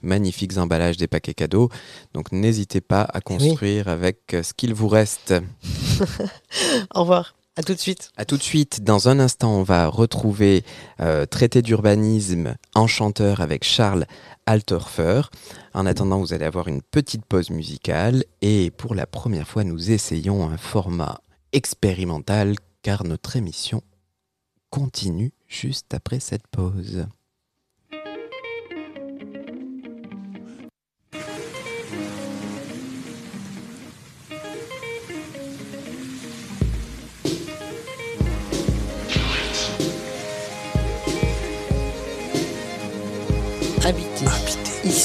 [0.00, 1.68] magnifiques emballages des paquets cadeaux.
[2.14, 5.34] Donc n'hésitez pas à construire avec euh, ce qu'il vous reste.
[6.94, 7.34] Au revoir.
[7.56, 8.10] À tout de suite.
[8.16, 8.82] À tout de suite.
[8.82, 10.64] Dans un instant, on va retrouver
[11.00, 14.06] euh, Traité d'urbanisme enchanteur avec Charles
[14.46, 15.20] Altorfer.
[15.74, 19.90] En attendant, vous allez avoir une petite pause musicale et pour la première fois, nous
[19.90, 21.20] essayons un format
[21.52, 23.82] expérimental car notre émission
[24.70, 27.04] continue juste après cette pause.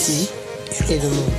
[0.09, 1.29] et le monde.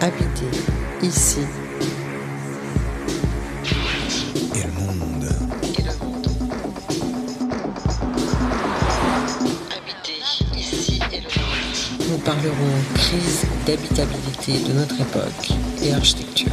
[0.00, 0.50] Habiter
[1.02, 1.40] ici
[4.54, 5.28] et le monde.
[5.78, 6.26] Et le monde.
[9.76, 10.20] Habiter
[10.56, 12.08] ici et le monde.
[12.08, 12.54] Nous parlerons
[12.94, 15.50] crise d'habitabilité de notre époque
[15.82, 16.48] et architecture.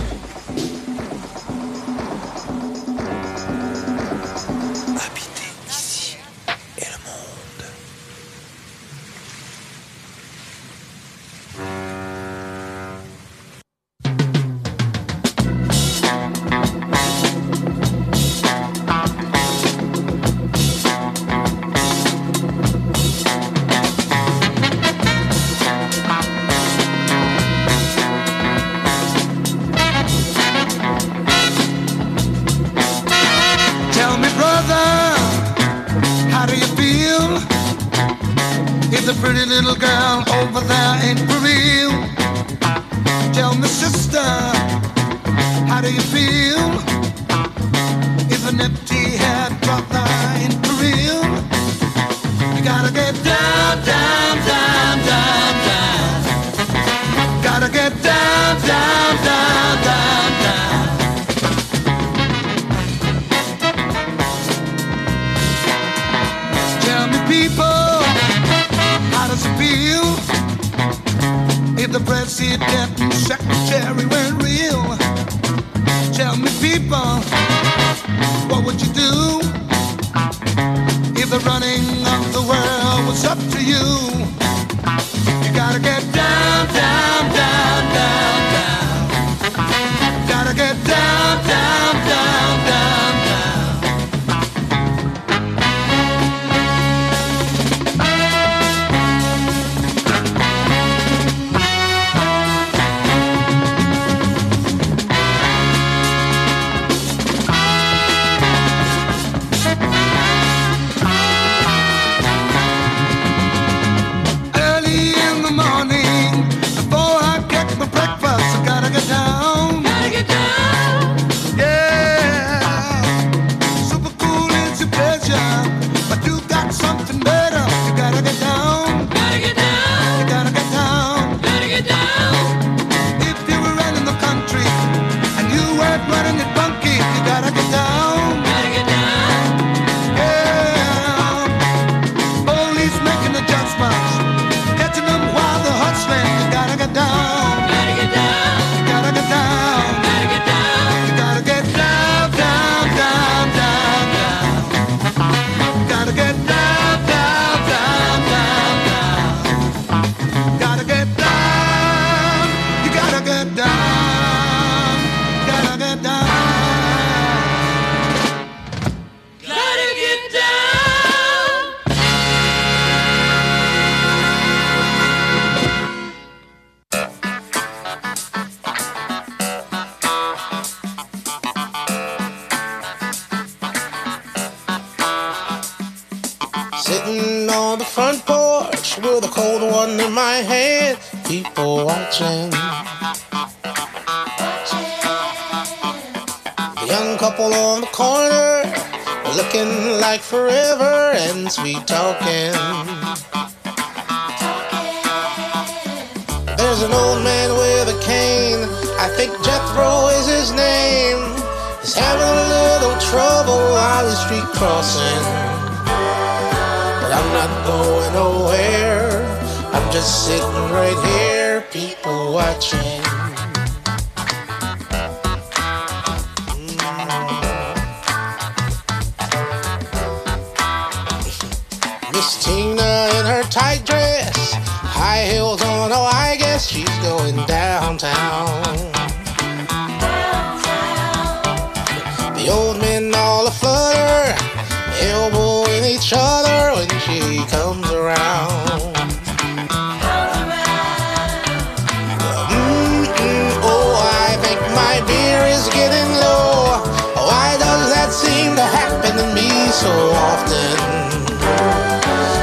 [259.88, 259.95] so
[260.30, 260.76] often.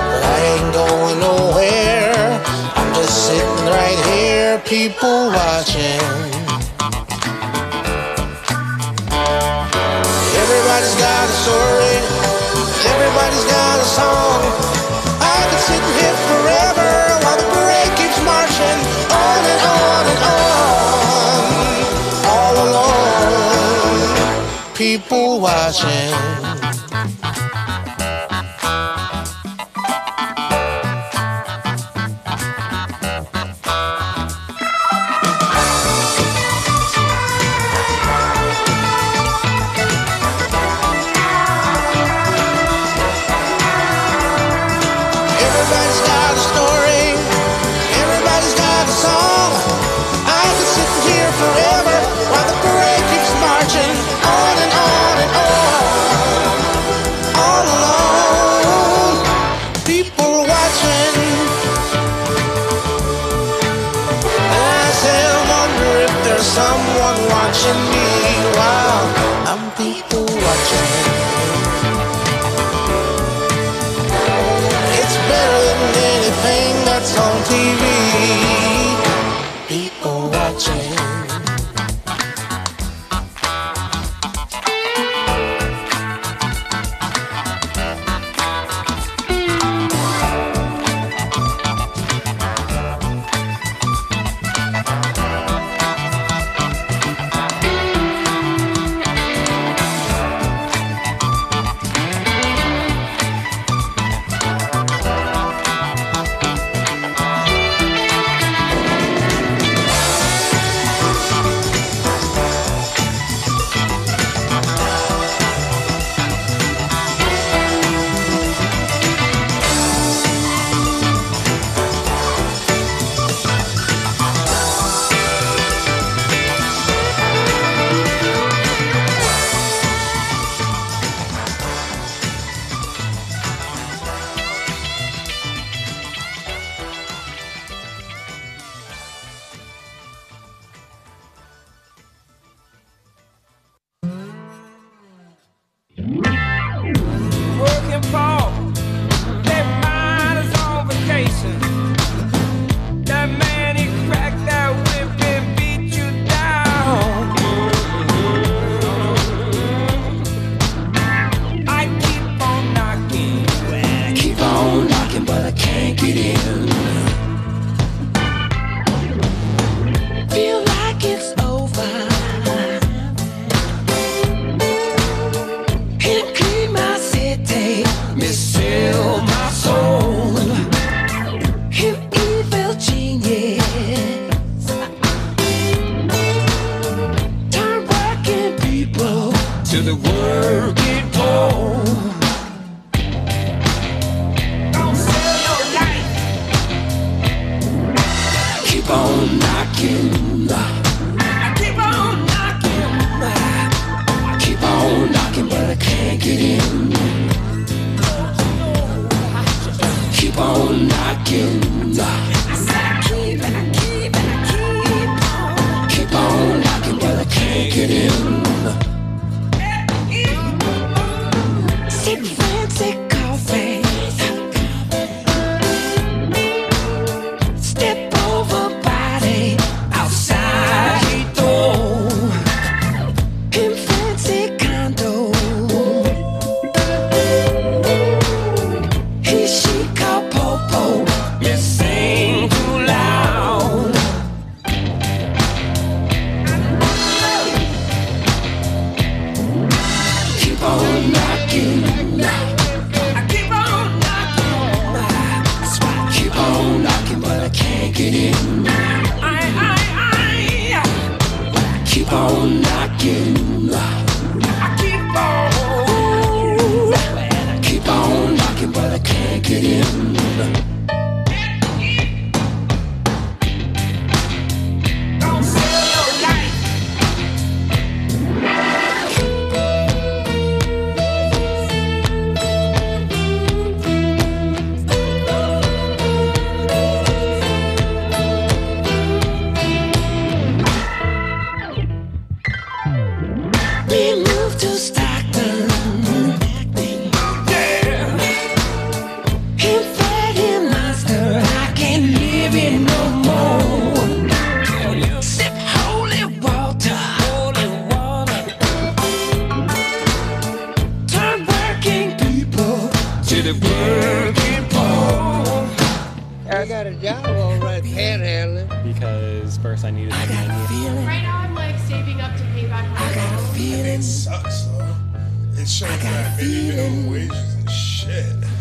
[0.09, 2.41] But I ain't going nowhere.
[2.79, 6.01] I'm just sitting right here, people watching.
[10.43, 11.97] Everybody's got a story.
[12.93, 14.41] Everybody's got a song.
[15.37, 18.79] I could sit here forever while the parade keeps marching
[19.25, 21.43] on and on and on.
[22.35, 24.09] All alone,
[24.83, 26.54] people watching.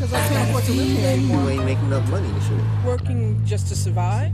[0.03, 1.43] Because I can't afford to live here anymore.
[1.43, 2.59] You ain't making enough money, sure.
[2.85, 4.33] Working just to survive.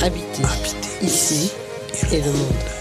[0.00, 0.48] Habiter,
[1.02, 1.52] ici
[2.10, 2.77] et le monde.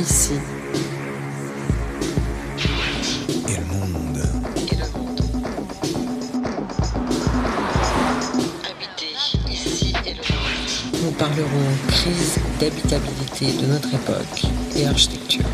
[0.00, 0.32] Ici
[3.48, 4.22] Et le monde.
[8.64, 9.12] Habiter
[9.50, 11.02] ici et le monde.
[11.02, 11.46] Nous parlerons
[11.88, 14.44] crise d'habitabilité de notre époque
[14.76, 15.44] et architecture.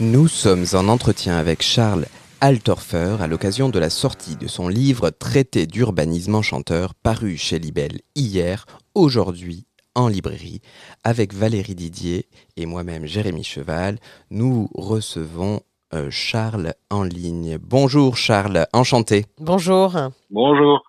[0.00, 2.06] Nous sommes en entretien avec Charles
[2.46, 8.02] Altorfer à l'occasion de la sortie de son livre Traité d'urbanisme enchanteur paru chez Libelle
[8.16, 10.60] hier, aujourd'hui en librairie.
[11.04, 12.28] Avec Valérie Didier
[12.58, 13.98] et moi-même Jérémy Cheval,
[14.30, 15.62] nous recevons
[15.94, 17.56] euh, Charles en ligne.
[17.56, 19.24] Bonjour Charles, enchanté.
[19.40, 19.96] Bonjour.
[20.28, 20.82] Bonjour.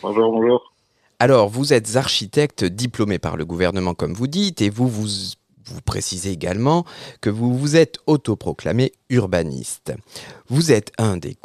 [0.00, 0.72] Bonjour, bonjour.
[1.18, 5.08] Alors, vous êtes architecte diplômé par le gouvernement, comme vous dites, et vous vous,
[5.66, 6.84] vous précisez également
[7.20, 9.92] que vous vous êtes autoproclamé urbaniste.
[10.48, 11.36] Vous êtes un des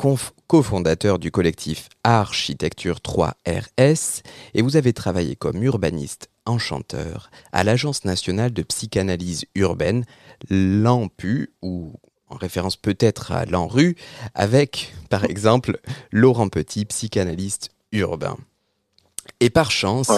[0.47, 8.51] cofondateurs du collectif Architecture 3RS et vous avez travaillé comme urbaniste enchanteur à l'Agence nationale
[8.51, 10.05] de psychanalyse urbaine,
[10.49, 11.93] l'AMPU, ou
[12.27, 13.95] en référence peut-être à l'ANRU,
[14.36, 15.79] avec, par exemple,
[16.12, 18.38] Laurent Petit, psychanalyste urbain.
[19.39, 20.12] Et par chance,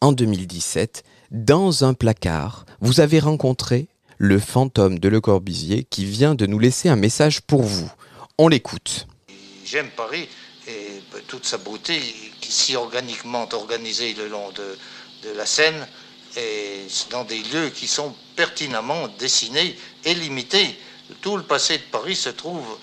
[0.00, 3.86] en 2017, dans un placard, vous avez rencontré
[4.18, 7.90] le fantôme de Le Corbusier qui vient de nous laisser un message pour vous.
[8.36, 9.06] On l'écoute.
[9.64, 10.28] J'aime Paris
[10.66, 12.00] et toute sa beauté
[12.40, 14.76] qui si organiquement organisée le long de,
[15.36, 15.86] la Seine
[16.36, 20.78] et dans des lieux qui sont pertinemment dessinés et limités.
[21.20, 22.78] Tout le passé de Paris se trouve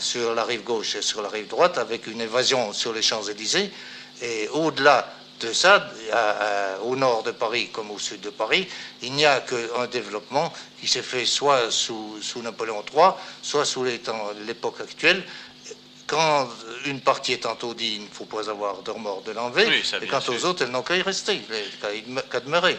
[0.00, 3.70] sur la rive gauche et sur la rive droite avec une évasion sur les Champs-Élysées.
[4.22, 6.16] Et au-delà de ça, à-
[6.74, 8.68] à- au nord de Paris comme au sud de Paris,
[9.02, 13.10] il n'y a qu'un développement qui s'est fait soit sous, sous Napoléon III,
[13.42, 15.24] soit sous l'époque actuelle.
[16.06, 16.48] Quand
[16.86, 19.66] une partie est taudie, il ne faut pas avoir de remords de l'enlever.
[19.68, 20.34] Oui, et quant sûr.
[20.34, 21.40] aux autres, elles n'ont qu'à y rester,
[22.30, 22.78] qu'à demeurer.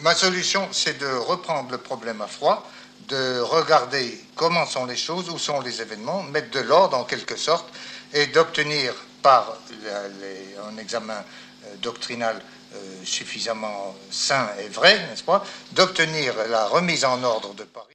[0.00, 2.68] Ma solution, c'est de reprendre le problème à froid,
[3.08, 7.36] de regarder comment sont les choses, où sont les événements, mettre de l'ordre en quelque
[7.36, 7.68] sorte,
[8.12, 11.22] et d'obtenir par la- les- un examen euh,
[11.82, 12.36] doctrinal
[12.74, 17.92] euh, suffisamment sain et vrai, n'est-ce pas, d'obtenir la remise en ordre de Paris.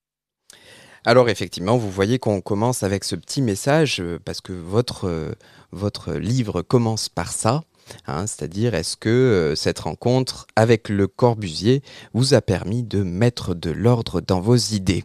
[1.06, 5.32] Alors effectivement, vous voyez qu'on commence avec ce petit message euh, parce que votre, euh,
[5.72, 7.62] votre livre commence par ça.
[8.08, 11.82] hein, C'est-à-dire, est-ce que euh, cette rencontre avec le Corbusier
[12.14, 15.04] vous a permis de mettre de l'ordre dans vos idées?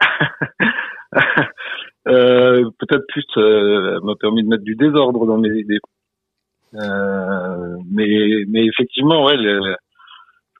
[2.08, 5.78] Euh, Peut-être plus euh, m'a permis de mettre du désordre dans mes idées.
[6.74, 9.76] Euh, mais, mais effectivement, ouais, le,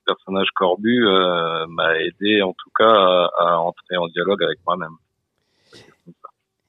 [0.05, 4.97] personnage Corbu euh, m'a aidé en tout cas à, à entrer en dialogue avec moi-même.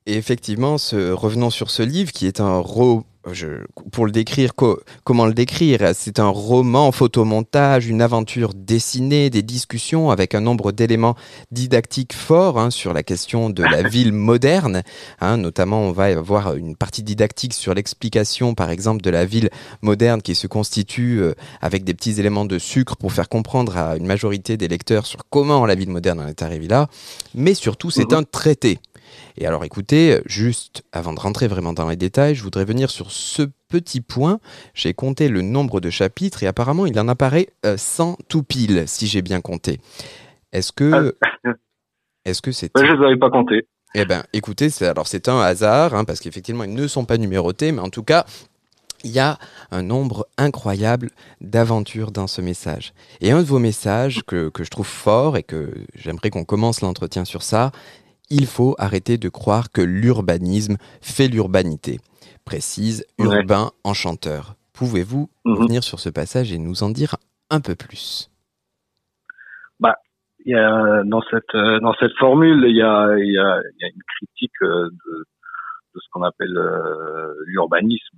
[0.05, 3.47] Et effectivement, ce, revenons sur ce livre qui est un ro je,
[3.93, 9.41] pour le décrire, co- comment le décrire C'est un roman, photomontage, une aventure dessinée, des
[9.43, 11.15] discussions avec un nombre d'éléments
[11.49, 14.83] didactiques forts hein, sur la question de la ville moderne.
[15.21, 15.37] hein.
[15.37, 19.49] notamment, on va avoir une partie didactique sur l'explication, par exemple, de la ville
[19.81, 23.95] moderne qui se constitue euh, avec des petits éléments de sucre pour faire comprendre à
[23.95, 26.89] une majorité des lecteurs sur comment la ville moderne en est arrivée là.
[27.35, 28.79] Mais surtout, c'est un traité.
[29.37, 33.11] Et alors écoutez, juste avant de rentrer vraiment dans les détails, je voudrais venir sur
[33.11, 34.39] ce petit point.
[34.73, 38.83] J'ai compté le nombre de chapitres et apparemment il en apparaît euh, 100 tout pile,
[38.87, 39.79] si j'ai bien compté.
[40.51, 41.15] Est-ce que...
[42.25, 42.71] Est-ce que c'est...
[42.75, 43.67] Je les avais pas comptés.
[43.95, 47.71] Eh ben, écoutez, alors c'est un hasard, hein, parce qu'effectivement, ils ne sont pas numérotés,
[47.71, 48.25] mais en tout cas,
[49.03, 49.37] il y a
[49.71, 51.09] un nombre incroyable
[51.41, 52.93] d'aventures dans ce message.
[53.21, 56.81] Et un de vos messages que, que je trouve fort et que j'aimerais qu'on commence
[56.81, 57.71] l'entretien sur ça,
[58.29, 61.99] il faut arrêter de croire que l'urbanisme fait l'urbanité.
[62.45, 64.55] Précise urbain enchanteur.
[64.73, 67.15] Pouvez-vous revenir sur ce passage et nous en dire
[67.49, 68.29] un peu plus?
[69.79, 69.95] Bah,
[70.45, 73.61] il y a dans cette euh, dans cette formule, il y a il y a,
[73.61, 75.25] il y a une critique euh, de,
[75.95, 78.17] de ce qu'on appelle euh, l'urbanisme,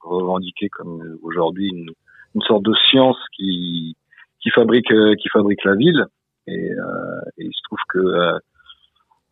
[0.00, 1.90] revendiqué comme aujourd'hui une,
[2.34, 3.96] une sorte de science qui
[4.40, 6.04] qui fabrique euh, qui fabrique la ville.
[6.46, 7.98] Et, euh, et il se trouve que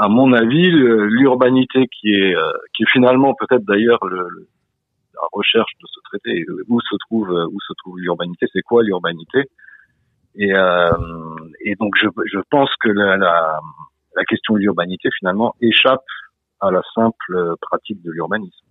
[0.04, 4.48] à mon avis, l'urbanité qui est euh, qui est finalement peut-être d'ailleurs le, le-
[5.14, 9.40] la recherche de ce traité, où se trouve où se trouve l'urbanité, c'est quoi l'urbanité?
[10.34, 10.90] Et, euh,
[11.66, 13.60] et donc je, je pense que la, la,
[14.16, 16.04] la question de l'urbanité finalement échappe
[16.60, 18.64] à la simple pratique de l'urbanisme.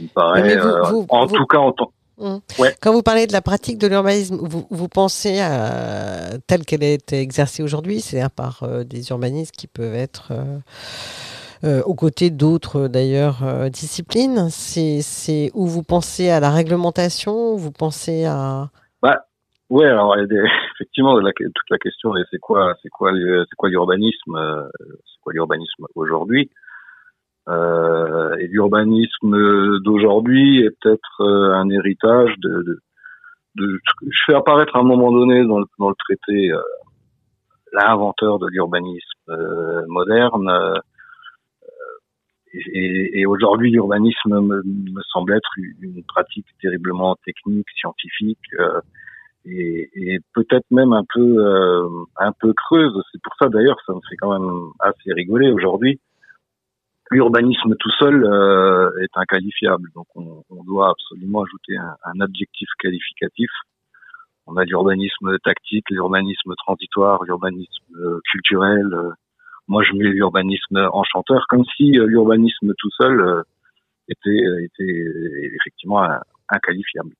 [0.00, 2.36] Il me paraît, vous- euh, vous- en vous- tout cas en tant Mm.
[2.58, 2.74] Ouais.
[2.80, 7.12] Quand vous parlez de la pratique de l'urbanisme, vous, vous pensez à telle qu'elle est
[7.12, 10.58] exercée aujourd'hui, c'est-à-dire par euh, des urbanistes qui peuvent être euh,
[11.64, 13.38] euh, aux côtés d'autres d'ailleurs
[13.70, 14.48] disciplines.
[14.50, 18.70] C'est où vous pensez à la réglementation, vous pensez à
[19.02, 19.26] Bah,
[19.70, 20.42] ouais, alors il y a des-
[20.74, 24.38] effectivement la- toute la question est c'est quoi, c'est quoi, c'est quoi l'urbanisme,
[24.78, 26.50] c'est quoi l'urbanisme aujourd'hui?
[27.48, 32.80] Euh, Et l'urbanisme d'aujourd'hui est peut-être euh, un héritage de, de,
[33.56, 36.60] de- je fais apparaître à un moment donné dans le, dans le traité euh,
[37.72, 40.48] l'inventeur de l'urbanisme euh, moderne.
[40.48, 40.74] euh,
[42.52, 45.50] et, et aujourd'hui, l'urbanisme me, me semble être
[45.82, 48.38] une pratique terriblement technique, scientifique,
[49.44, 51.26] et, et peut-être même un peu
[52.16, 52.94] un peu creuse.
[53.10, 56.00] C'est pour ça d'ailleurs, ça me fait quand même assez rigoler aujourd'hui.
[57.14, 63.48] L'urbanisme tout seul euh, est inqualifiable, donc on, doit absolument ajouter un, adjectif qualificatif.
[64.48, 68.92] On a l'urbanisme tactique, l'urbanisme transitoire, l'urbanisme euh, culturel.
[68.92, 69.10] euh,
[69.68, 73.44] moi, je mets l'urbanisme enchanteur, comme si l'urbanisme tout seul
[74.08, 74.42] était,
[75.54, 76.02] effectivement
[76.48, 77.14] inqualifiable.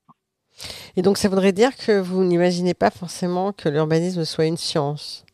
[0.97, 5.24] Et donc, ça voudrait dire que vous n'imaginez pas forcément que l'urbanisme soit une science?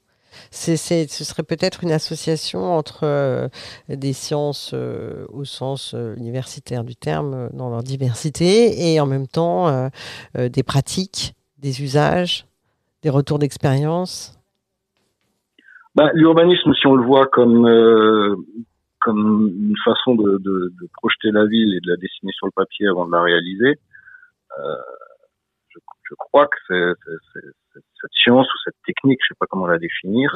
[0.52, 3.48] Ce serait peut-être une association entre euh,
[3.90, 9.28] des sciences euh, au sens euh, universitaire du terme, dans leur diversité, et en même
[9.28, 9.90] temps
[10.36, 12.46] des pratiques, des usages,
[13.04, 14.38] des retours d'expérience.
[15.96, 17.68] Bah, l'urbanisme, si on le voit comme
[19.02, 22.88] comme une façon de, de, projeter la ville et de la dessiner sur le papier
[22.88, 23.80] avant de la réaliser,
[26.12, 29.45] je, crois que c'est, c'est- c'est- c'est- cette science ou cette technique, je sais pas
[29.49, 30.32] comment la définir,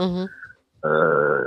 [0.86, 1.44] euh,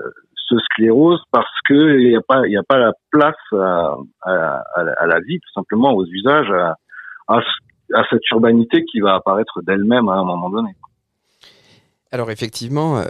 [0.48, 3.96] se sclérose parce que il n'y a pas il y a pas la place à,
[4.22, 6.74] à, à la- à la vie tout simplement aux usages à,
[7.28, 10.70] à, ce- à cette urbanité qui va apparaître d'elle-même à un moment donné.
[12.10, 13.04] Alors effectivement, euh,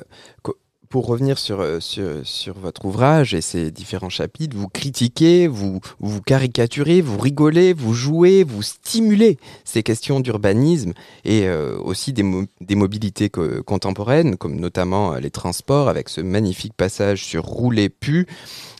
[0.89, 5.81] pour revenir sur, euh, sur, sur votre ouvrage et ses différents chapitres, vous critiquez, vous,
[6.01, 10.93] vous caricaturez, vous rigolez, vous jouez, vous stimulez ces questions d'urbanisme
[11.25, 16.09] et euh, aussi des, mo- des mobilités co- contemporaines, comme notamment euh, les transports, avec
[16.09, 18.27] ce magnifique passage sur rouler pu,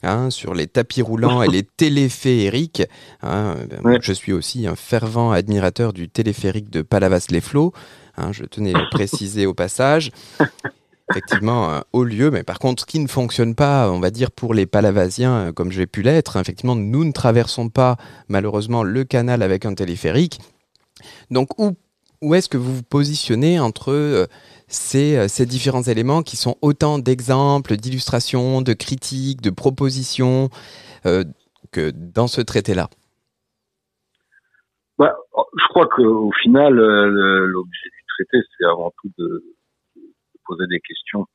[0.03, 2.83] hein, sur les tapis roulants et les téléphériques.
[3.23, 3.57] hein.
[3.71, 7.73] Ben, Je suis aussi un fervent admirateur du téléphérique de Palavas-les-Flots.
[8.17, 10.11] hein, je tenais à le préciser au passage
[11.11, 14.31] effectivement un haut lieu, mais par contre, ce qui ne fonctionne pas, on va dire,
[14.31, 17.97] pour les Palavasiens, euh, comme j'ai pu l'être, effectivement, nous ne traversons pas,
[18.29, 20.41] malheureusement, le canal avec un téléphérique.
[21.31, 21.77] Donc, où,
[22.23, 24.27] où est-ce que vous vous positionnez entre euh,
[24.69, 30.51] ces, euh, ces différents éléments qui sont autant d'exemples, d'illustrations, de critiques, de propositions
[31.07, 31.25] euh,
[31.73, 32.89] que dans ce traité-là?
[34.99, 39.45] Bah, je crois qu'au final, euh, l'objet du traité, c'est avant tout de
[40.49, 41.27] poser des questions.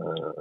[0.00, 0.32] Euh,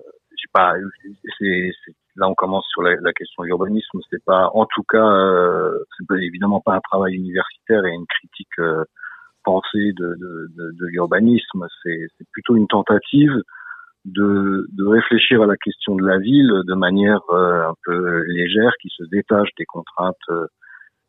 [2.16, 4.00] là on commence sur la, question de l'urbanisme.
[4.10, 8.60] C'est pas, en tout cas, euh, c'est évidemment pas un travail universitaire et une critique
[8.60, 8.84] euh,
[9.44, 11.66] pensée de, de, l'urbanisme.
[11.84, 13.34] C'est, plutôt une tentative
[14.06, 18.72] de, de réfléchir à la question de la ville de manière euh, un peu légère,
[18.82, 20.16] qui se détache des contraintes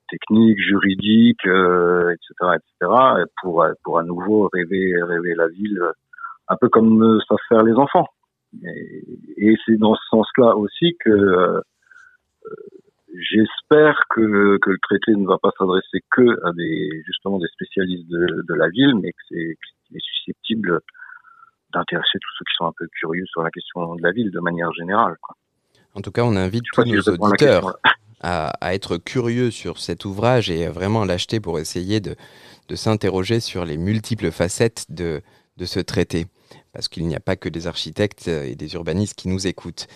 [0.09, 2.93] techniques, juridiques, etc., etc.,
[3.41, 5.80] pour pour à nouveau rêver rêver la ville
[6.51, 8.09] un peu comme euh, savent faire les enfants.
[8.64, 9.05] Et,
[9.36, 11.61] et c'est dans ce sens-là aussi que euh,
[13.14, 18.09] j'espère que que le traité ne va pas s'adresser que à des justement des spécialistes
[18.09, 20.80] de, de la ville, mais que c'est qu'il est susceptible
[21.72, 24.40] d'intéresser tous ceux qui sont un peu curieux sur la question de la ville de
[24.40, 25.16] manière générale.
[25.22, 25.36] Quoi.
[25.94, 27.78] En tout cas, on invite tous nos auditeurs
[28.20, 32.16] à, à être curieux sur cet ouvrage et à vraiment l'acheter pour essayer de,
[32.68, 35.22] de s'interroger sur les multiples facettes de,
[35.57, 36.26] de ce traité.
[36.72, 39.86] Parce qu'il n'y a pas que des architectes et des urbanistes qui nous écoutent.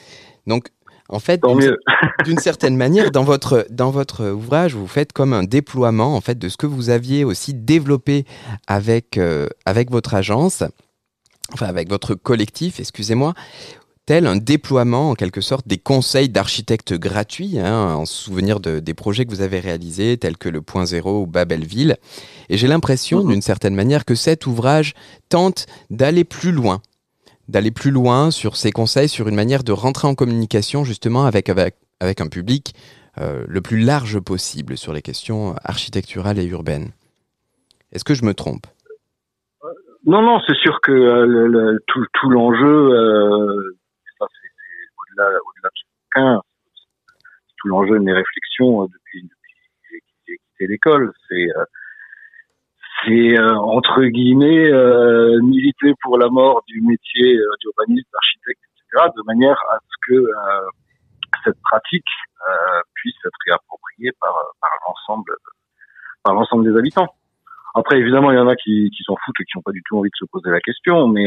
[0.46, 0.68] Donc,
[1.08, 1.40] en fait,
[2.24, 6.38] d'une certaine manière, dans votre, dans votre ouvrage, vous faites comme un déploiement en fait,
[6.38, 8.24] de ce que vous aviez aussi développé
[8.66, 10.62] avec, euh, avec votre agence,
[11.52, 13.34] enfin avec votre collectif, excusez-moi,
[14.06, 18.94] tel un déploiement en quelque sorte des conseils d'architectes gratuits, hein, en souvenir de, des
[18.94, 21.96] projets que vous avez réalisés, tels que le Point Zéro ou Babelville.
[22.50, 24.94] Et j'ai l'impression, d'une certaine manière, que cet ouvrage
[25.30, 26.82] tente d'aller plus loin,
[27.48, 31.48] d'aller plus loin sur ces conseils, sur une manière de rentrer en communication justement avec,
[31.48, 32.74] avec, avec un public
[33.18, 36.90] euh, le plus large possible sur les questions architecturales et urbaines.
[37.92, 38.66] Est-ce que je me trompe?
[40.06, 43.78] Non, non, c'est sûr que euh, le, le- tout, tout l'enjeu, euh,
[45.14, 45.78] au-delà au-delà de
[46.12, 46.42] chacun,
[47.48, 49.88] c'est tout l'enjeu de mes réflexions euh, depuis, depuis que
[50.26, 51.12] j'ai quitté- l'école.
[51.28, 51.64] C'est euh,
[53.08, 54.70] euh, entre guillemets
[55.42, 60.26] militer pour la mort du métier d'urbaniste, d'architecte, etc., de manière à ce que
[61.44, 62.08] cette pratique
[62.94, 64.34] puisse être réappropriée par,
[66.32, 67.14] l'ensemble des habitants.
[67.74, 69.98] Après, évidemment, il y en a qui, s'en foutent et qui n'ont pas du tout
[69.98, 71.26] envie de se poser la question, mais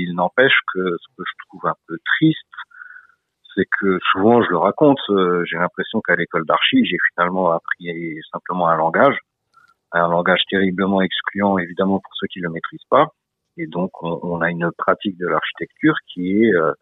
[0.00, 2.46] il n'empêche que ce que je trouve un peu triste,
[3.58, 7.88] c'est que souvent, je le raconte, euh, j'ai l'impression qu'à l'école d'archi, j'ai finalement appris
[8.32, 9.16] simplement un langage,
[9.92, 13.08] un langage terriblement excluant, évidemment, pour ceux qui le maîtrisent pas.
[13.56, 16.72] Et donc, on, a une pratique de l'architecture qui est euh,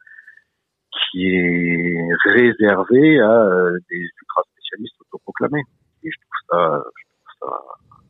[1.10, 5.62] qui est réservée à euh, des ultra spécialistes autoproclamés.
[6.02, 7.58] Et je trouve ça, je trouve ça,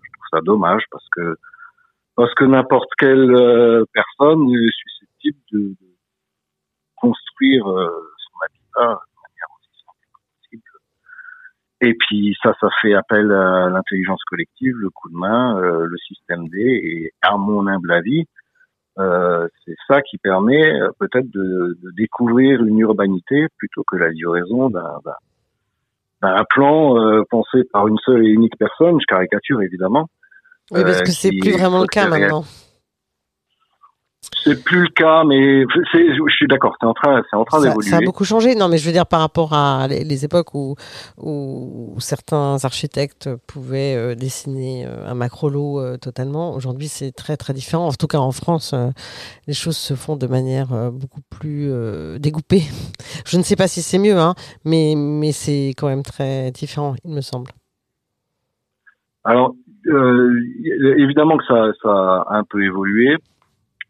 [0.03, 1.37] je trouve ça dommage parce que
[2.17, 5.77] parce que n'importe quelle personne est susceptible de,
[6.97, 7.67] construire
[8.77, 10.63] son habitat de manière aussi simple que possible.
[11.81, 15.99] Et puis ça, ça fait appel à l'intelligence collective, le coup de main, euh, le
[15.99, 18.27] système D, et à mon humble avis,
[18.99, 24.09] euh, c'est ça qui permet euh, peut-être de, de découvrir une urbanité plutôt que la
[24.09, 28.99] livraison d'un plan euh, pensé par une seule et unique personne.
[28.99, 30.09] Je caricature évidemment.
[30.71, 32.45] Oui, parce euh, que c'est plus vraiment le cas maintenant.
[34.43, 35.63] C'est plus le cas, mais
[35.93, 37.91] je suis d'accord, c'est en train, c'est en train d'évoluer.
[37.91, 38.55] ça a beaucoup changé.
[38.55, 40.75] Non, mais je veux dire par rapport à les, les époques où,
[41.19, 46.55] où certains architectes pouvaient euh, dessiner euh, un macrolo euh, totalement.
[46.55, 47.87] Aujourd'hui, c'est très très différent.
[47.87, 48.91] En tout cas, en France, euh,
[49.47, 51.71] les choses se font de manière beaucoup plus
[52.19, 52.63] découpée.
[53.27, 56.95] Je ne sais pas si c'est mieux, hein, mais mais c'est quand même très différent,
[57.05, 57.51] il me semble.
[59.25, 59.55] Alors,
[60.97, 63.17] évidemment que ça, ça a un peu évolué,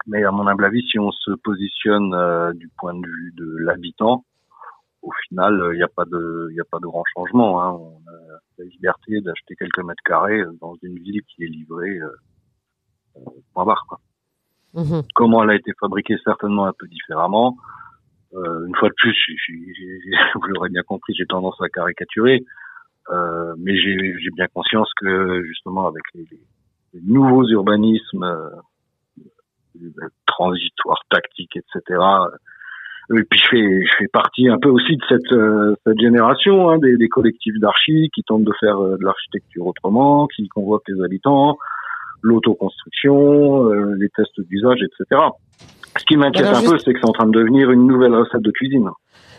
[0.07, 3.57] mais à mon humble avis, si on se positionne euh, du point de vue de
[3.59, 4.25] l'habitant,
[5.03, 7.63] au final, il n'y a pas de, il a pas de grand changement.
[7.63, 7.71] Hein.
[7.73, 11.99] On a la liberté d'acheter quelques mètres carrés dans une ville qui est livrée.
[11.99, 12.11] Euh,
[13.19, 13.21] euh,
[13.55, 13.99] point barre, quoi.
[14.75, 15.03] Mhm.
[15.15, 17.57] Comment elle a été fabriquée, certainement un peu différemment.
[18.35, 21.69] Euh, une fois de plus, j'ai- j'ai- j'ai- vous l'aurez bien compris, j'ai tendance à
[21.69, 22.45] caricaturer.
[23.11, 26.27] Euh, mais j'ai bien conscience que justement avec les-
[26.95, 28.25] les nouveaux urbanismes
[30.27, 31.99] transitoires, tactiques, etc.
[33.15, 36.71] Et puis je fais je fais partie un peu aussi de cette euh, cette génération
[36.71, 40.89] hein, des, des collectifs d'archi qui tentent de faire euh, de l'architecture autrement, qui convoquent
[40.89, 41.57] les habitants,
[42.23, 45.23] l'autoconstruction, euh, les tests d'usage, etc.
[45.99, 48.15] Ce qui m'inquiète Alors, un peu, c'est que c'est en train de devenir une nouvelle
[48.15, 48.91] recette de cuisine.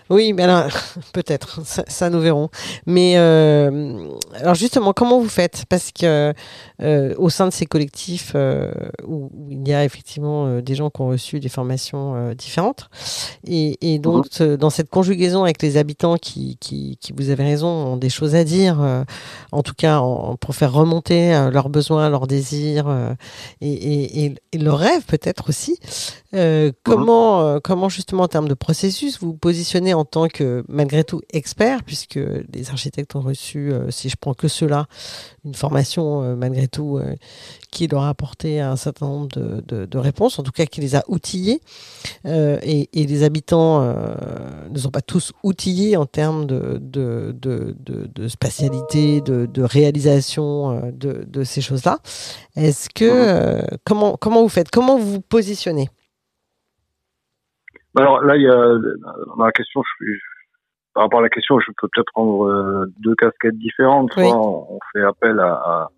[0.10, 0.72] Oui, mais alors,
[1.14, 2.50] peut-être, ça, ça, nous verrons.
[2.86, 5.66] Mais euh, alors justement, comment vous faites?
[5.70, 6.34] Parce que
[6.82, 8.72] euh, au sein de ces collectifs euh,
[9.06, 12.90] où, où il y a effectivement des gens qui ont reçu des formations différentes,
[13.46, 17.68] et, et donc dans cette conjugaison avec les habitants qui, qui, qui, vous avez raison,
[17.68, 18.80] ont des choses à dire,
[19.52, 22.88] en tout cas en- pour faire remonter leurs besoins, leurs désirs
[23.62, 25.80] et, et, et, et leurs rêves peut-être aussi.
[26.34, 31.04] Euh, comment, comment justement en termes de processus vous vous positionnez en tant que malgré
[31.04, 32.20] tout expert, puisque
[32.54, 34.88] les architectes ont reçu, euh, si je prends que cela,
[35.46, 37.16] une formation euh, malgré tout euh,
[37.72, 40.82] qui leur a apporté un certain nombre de, de, de réponses, en tout cas qui
[40.82, 41.62] les a outillés,
[42.26, 46.80] et, et les habitants ne sont pas tous outillés en termes de,
[48.28, 52.00] spatialité, de, réalisation de, ces choses-là.
[52.56, 55.90] Est-ce que euh, comment comment vous faites, comment vous vous positionnez?
[57.98, 58.78] Alors là, il y a
[59.38, 60.20] dans la question, je, je-
[60.94, 64.12] par rapport à la question, je peux peut-être prendre euh, deux casquettes différentes.
[64.14, 65.90] Soit on, on fait appel à, à-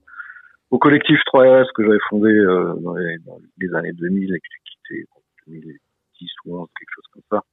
[0.72, 5.06] au collectif 3RS que j'avais fondé euh, dans, les, dans les années 2000 et quitté
[5.16, 7.44] en 2010 ou 11, quelque chose comme ça.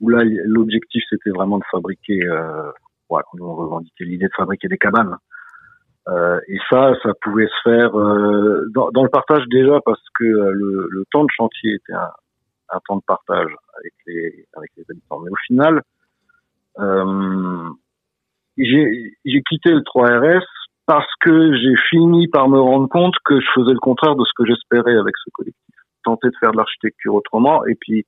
[0.00, 2.26] Où là, l'objectif c'était vraiment de fabriquer.
[2.26, 2.70] Euh,
[3.10, 5.16] ouais, on revendiquait l'idée de fabriquer des cabanes.
[6.08, 10.24] Euh, et ça, ça pouvait se faire euh, dans, dans le partage déjà parce que
[10.24, 12.10] euh, le, le temps de chantier était un,
[12.70, 13.92] un temps de partage avec
[14.76, 15.20] les habitants.
[15.20, 15.82] Mais au final,
[16.78, 17.70] euh,
[18.56, 20.44] j'ai quitté le 3RS
[20.86, 24.30] parce que j'ai fini par me rendre compte que je faisais le contraire de ce
[24.36, 25.62] que j'espérais avec ce collectif.
[26.04, 28.06] Tenter de faire de l'architecture autrement et puis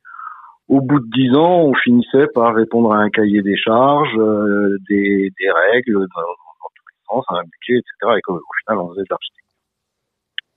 [0.69, 4.77] au bout de dix ans, on finissait par répondre à un cahier des charges, euh,
[4.89, 5.33] des,
[5.73, 8.19] règles dans, dans tous les sens, un budget, etc.
[8.19, 9.49] Et au final, on faisait de l'architecture.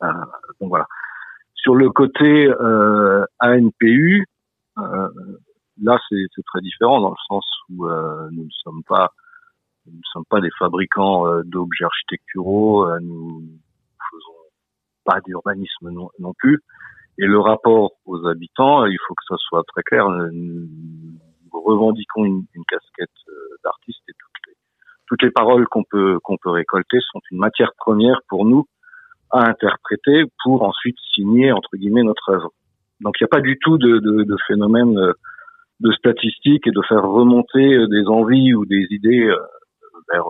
[0.04, 0.08] Euh,
[0.60, 0.86] donc voilà.
[1.62, 4.26] Sur le côté euh, ANPU,
[4.80, 5.10] euh,
[5.82, 9.12] là c'est très différent dans le sens où euh, nous ne sommes pas
[9.86, 13.58] nous ne sommes pas des fabricants euh, d'objets architecturaux, euh, nous ne
[14.12, 14.38] faisons
[15.06, 16.60] pas d'urbanisme non, plus.
[17.18, 20.10] Et le rapport aux habitants, il faut que ça soit très clair.
[20.10, 21.20] Nous
[21.52, 24.54] revendiquons une, une casquette euh, d'artiste et toutes les,
[25.08, 28.66] toutes les paroles qu'on peut qu'on peut récolter sont une matière première pour nous
[29.32, 32.52] à interpréter pour ensuite signer entre guillemets notre œuvre.
[33.02, 35.14] Donc il n'y a pas du tout de, phénomène euh,
[35.80, 39.38] de statistiques et de faire remonter euh, des envies ou des idées euh,
[40.12, 40.24] vers.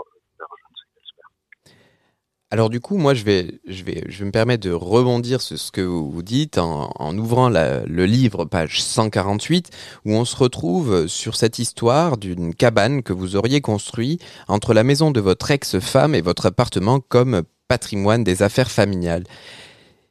[2.53, 5.71] Alors du coup, moi, je vais, je vais, je me permettre de rebondir sur ce
[5.71, 9.69] que vous dites en, ouvrant le livre, page 148,
[10.03, 14.83] où on se retrouve sur cette histoire d'une cabane que vous auriez construit entre la
[14.83, 17.43] maison de votre ex-femme et votre appartement comme
[17.75, 19.23] patrimoine des affaires familiales.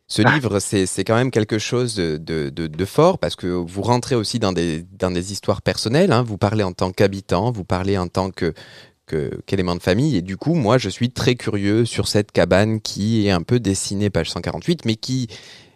[0.09, 3.83] Ce livre, c'est quand même quelque chose de, de- de- de fort parce que vous
[3.83, 6.11] rentrez aussi dans des, dans des histoires personnelles.
[6.13, 6.25] hein.
[6.31, 8.53] Vous parlez en tant qu'habitant, vous parlez en tant que
[9.07, 10.17] que- qu'élément de famille.
[10.17, 13.59] Et du coup, moi, je suis très curieux sur cette cabane qui est un peu
[13.61, 15.27] dessinée, page 148, mais qui,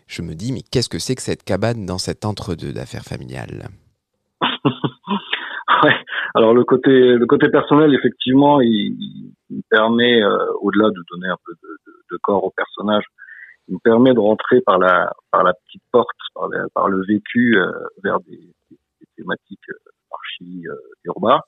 [0.07, 3.69] je me dis, mais qu'est-ce que c'est que cette cabane dans cet entre-deux d'affaires familiales?
[6.35, 8.97] Alors le côté le côté personnel effectivement il,
[9.51, 13.05] il me permet euh, au-delà de donner un peu de, de, de corps au personnage
[13.69, 17.05] il me permet de rentrer par la par la petite porte par, la- par le
[17.07, 17.71] vécu euh,
[18.03, 18.37] vers des,
[18.71, 18.79] des-
[19.17, 20.75] thématiques euh, archi euh,
[21.05, 21.41] urbains.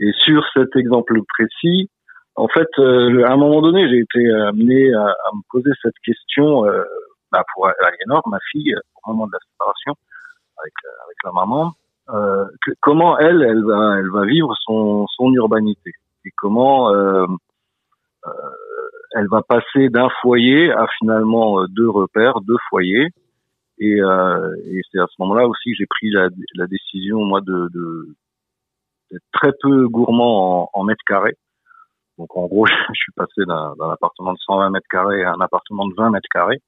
[0.00, 1.88] Et sur cet exemple précis
[2.34, 5.98] en fait euh, à un moment donné j'ai été amené à, à me poser cette
[6.04, 6.64] question
[7.32, 9.94] bah, pour Aliénor ma fille au moment de la séparation
[10.58, 10.74] avec
[11.06, 11.72] avec la maman
[12.10, 12.44] euh,
[12.80, 15.92] comment elle, elle va, elle va vivre son, son urbanité
[16.24, 17.26] et comment euh,
[18.26, 18.30] euh,
[19.12, 23.08] elle va passer d'un foyer à finalement euh, deux repères, deux foyers.
[23.78, 27.68] Et, et c'est à ce moment-là aussi que j'ai pris la, la décision moi de,
[27.74, 28.14] de
[29.10, 31.36] d'être très peu gourmand en, en mètres carrés.
[32.18, 35.40] Donc en gros, je suis passé d'un, d'un appartement de 120 mètres carrés à un
[35.40, 36.60] appartement de 20 mètres carrés.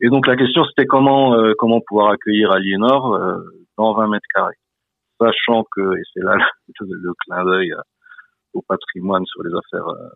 [0.00, 3.38] Et donc la question c'était comment euh, comment pouvoir accueillir Aliénor euh,
[3.78, 4.56] dans 20 mètres carrés,
[5.20, 7.80] sachant que et c'est là le, le clin d'œil euh,
[8.54, 10.08] au patrimoine sur les affaires euh,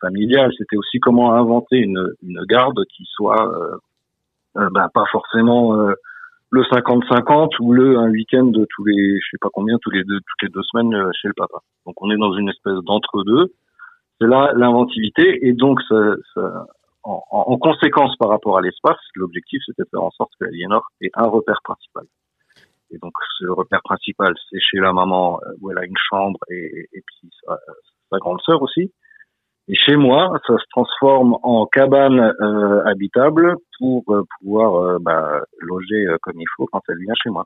[0.00, 3.76] familiales, c'était aussi comment inventer une, une garde qui soit euh,
[4.58, 5.92] euh, ben, pas forcément euh,
[6.50, 10.02] le 50-50 ou le un week-end de tous les je sais pas combien tous les
[10.04, 11.58] deux toutes les deux semaines chez le papa.
[11.86, 13.52] Donc on est dans une espèce d'entre-deux.
[14.20, 15.96] C'est là l'inventivité et donc ça,
[16.34, 16.66] ça,
[17.04, 20.46] en, en- en conséquence par rapport à l'espace, l'objectif c'était de faire en sorte que
[20.46, 22.04] Aliénor ait un repère principal.
[22.92, 26.38] Et donc ce repère principal, c'est chez la maman euh, où elle a une chambre
[26.50, 27.58] et, et puis sa,
[28.10, 28.92] sa grande sœur aussi.
[29.68, 35.40] Et chez moi, ça se transforme en cabane euh, habitable pour euh, pouvoir euh, bah,
[35.60, 37.44] loger euh, comme il faut quand elle vient chez moi.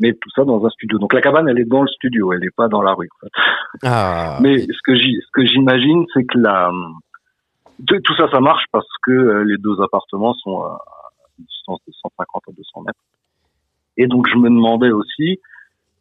[0.00, 0.98] Mais tout ça dans un studio.
[0.98, 3.08] Donc la cabane, elle est dans le studio, elle n'est pas dans la rue.
[3.22, 3.32] En fait.
[3.84, 6.70] Ah, Mais ce que j'y- ce que j'imagine, c'est que la
[7.86, 10.78] tout ça, ça marche parce que les deux appartements sont à
[11.38, 12.98] une distance de 150 à 200 mètres.
[13.96, 15.40] Et donc je me demandais aussi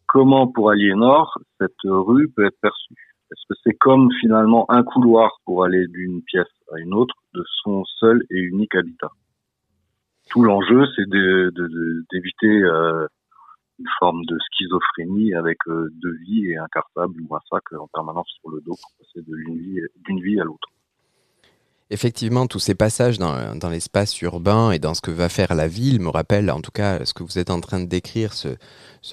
[0.08, 3.14] comment pour Aliénor cette rue peut être perçue.
[3.32, 7.44] Est-ce que c'est comme finalement un couloir pour aller d'une pièce à une autre de
[7.64, 9.10] son seul et unique habitat?
[10.30, 13.08] Tout l'enjeu, c'est d'éviter euh,
[13.80, 17.88] une forme de schizophrénie avec euh, deux vies et un cartable ou un sac en
[17.88, 20.70] permanence sur le dos pour passer de l'une vie, d'une vie à l'autre.
[21.90, 26.00] Effectivement, tous ces passages dans, l'espace urbain et dans ce que va faire la ville
[26.00, 28.56] me rappellent, en tout cas, ce que vous êtes en train de décrire, ce,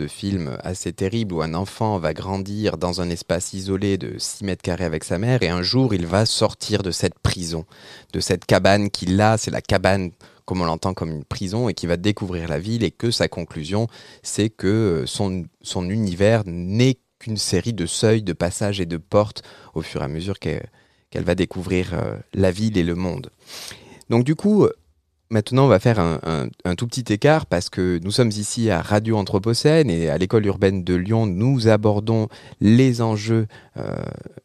[0.06, 4.62] film assez terrible où un enfant va grandir dans un espace isolé de 6 mètres
[4.62, 7.66] carrés avec sa mère et un jour il va sortir de cette prison,
[8.12, 10.12] de cette cabane qu'il a, c'est la cabane
[10.46, 13.28] comme on l'entend comme une prison et qui va découvrir la ville et que sa
[13.28, 13.88] conclusion,
[14.22, 19.42] c'est que son, son univers n'est qu'une série de seuils, de passages et de portes
[19.74, 20.70] au fur et à mesure qu'elle
[21.10, 23.30] qu'elle va découvrir euh, la ville et le monde.
[24.08, 24.72] Donc du coup, euh,
[25.30, 29.16] maintenant on va faire un, tout petit écart parce que nous sommes ici à Radio
[29.16, 32.28] Anthropocène et à l'école urbaine de Lyon, nous abordons
[32.60, 33.46] les enjeux
[33.76, 33.96] euh,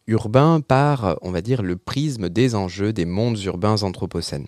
[0.08, 4.48] urbains par, on va dire, le prisme des enjeux des mondes urbains anthropocènes.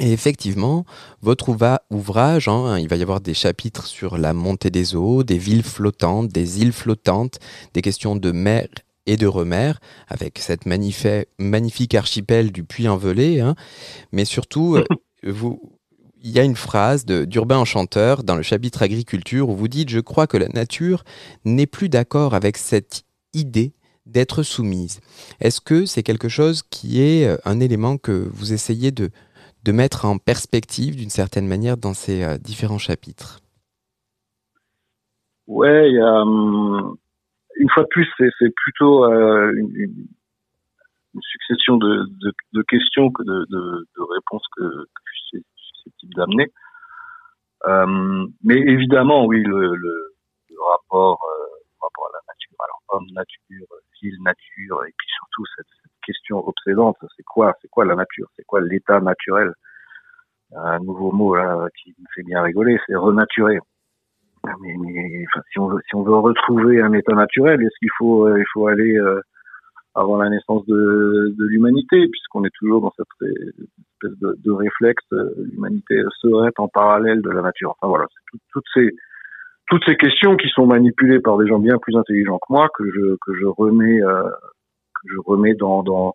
[0.00, 0.84] Et effectivement,
[1.22, 1.48] votre
[1.90, 5.62] ouvrage, hein, il va y avoir des chapitres sur la montée des eaux, des villes
[5.62, 7.38] flottantes, des îles flottantes,
[7.74, 8.66] des questions de mer
[9.06, 9.72] et de remer,
[10.08, 13.54] avec cette magnifi- magnifique archipel du Puy-en-Velay, hein.
[14.12, 14.84] mais surtout, euh,
[15.24, 15.60] vous,
[16.22, 20.00] il y a une phrase d'Urbain Enchanteur dans le chapitre agriculture où vous dites Je
[20.00, 21.04] crois que la nature
[21.44, 23.74] n'est plus d'accord avec cette idée
[24.06, 25.00] d'être soumise.
[25.40, 29.10] Est-ce que c'est quelque chose qui est euh, un élément que vous essayez de,
[29.64, 33.40] de mettre en perspective d'une certaine manière dans ces euh, différents chapitres?
[35.46, 36.96] Ouais, il y a hum,
[37.56, 40.08] une fois de plus, c'est plutôt euh, une, une-
[41.22, 46.52] succession de, de, de questions que de, de, réponses que, que je suis susceptible d'amener.
[47.66, 50.14] Euh, mais évidemment, oui, le, le,
[50.50, 51.46] le rapport, euh,
[51.80, 53.66] rapport à la nature, alors homme, nature,
[54.02, 58.28] ville, nature, et puis surtout cette, cette question obsédante, c'est quoi, c'est quoi la nature,
[58.36, 59.52] c'est quoi l'état naturel?
[60.56, 63.58] Un nouveau mot là qui me fait bien rigoler, c'est renaturer.
[64.62, 67.90] Mais, mais enfin, si on veut si on veut retrouver un état naturel, est-ce qu'il
[67.98, 69.20] faut euh, il faut aller euh,
[69.94, 75.04] avant la naissance de, de l'humanité, puisqu'on est toujours dans cette espèce de, de réflexe,
[75.12, 77.70] euh, l'humanité serait en parallèle de la nature.
[77.80, 78.90] Enfin voilà, tout- toutes ces
[79.68, 82.84] toutes ces questions qui sont manipulées par des gens bien plus intelligents que moi que
[82.90, 86.14] je que je remets euh, que je remets dans dans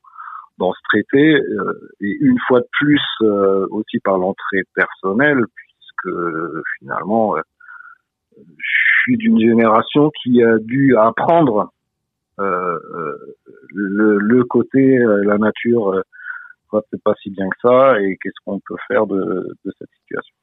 [0.60, 6.16] dans ce traité euh, et une fois de plus euh, aussi par l'entrée personnelle puisque
[6.80, 7.36] finalement
[8.58, 11.72] je suis d'une génération qui a dû apprendre
[12.40, 13.36] euh, euh,
[13.74, 16.02] le, le côté euh, la nature euh,
[16.74, 19.90] ouais, c'est pas si bien que ça et qu'est-ce qu'on peut faire de, de cette
[20.02, 20.36] situation.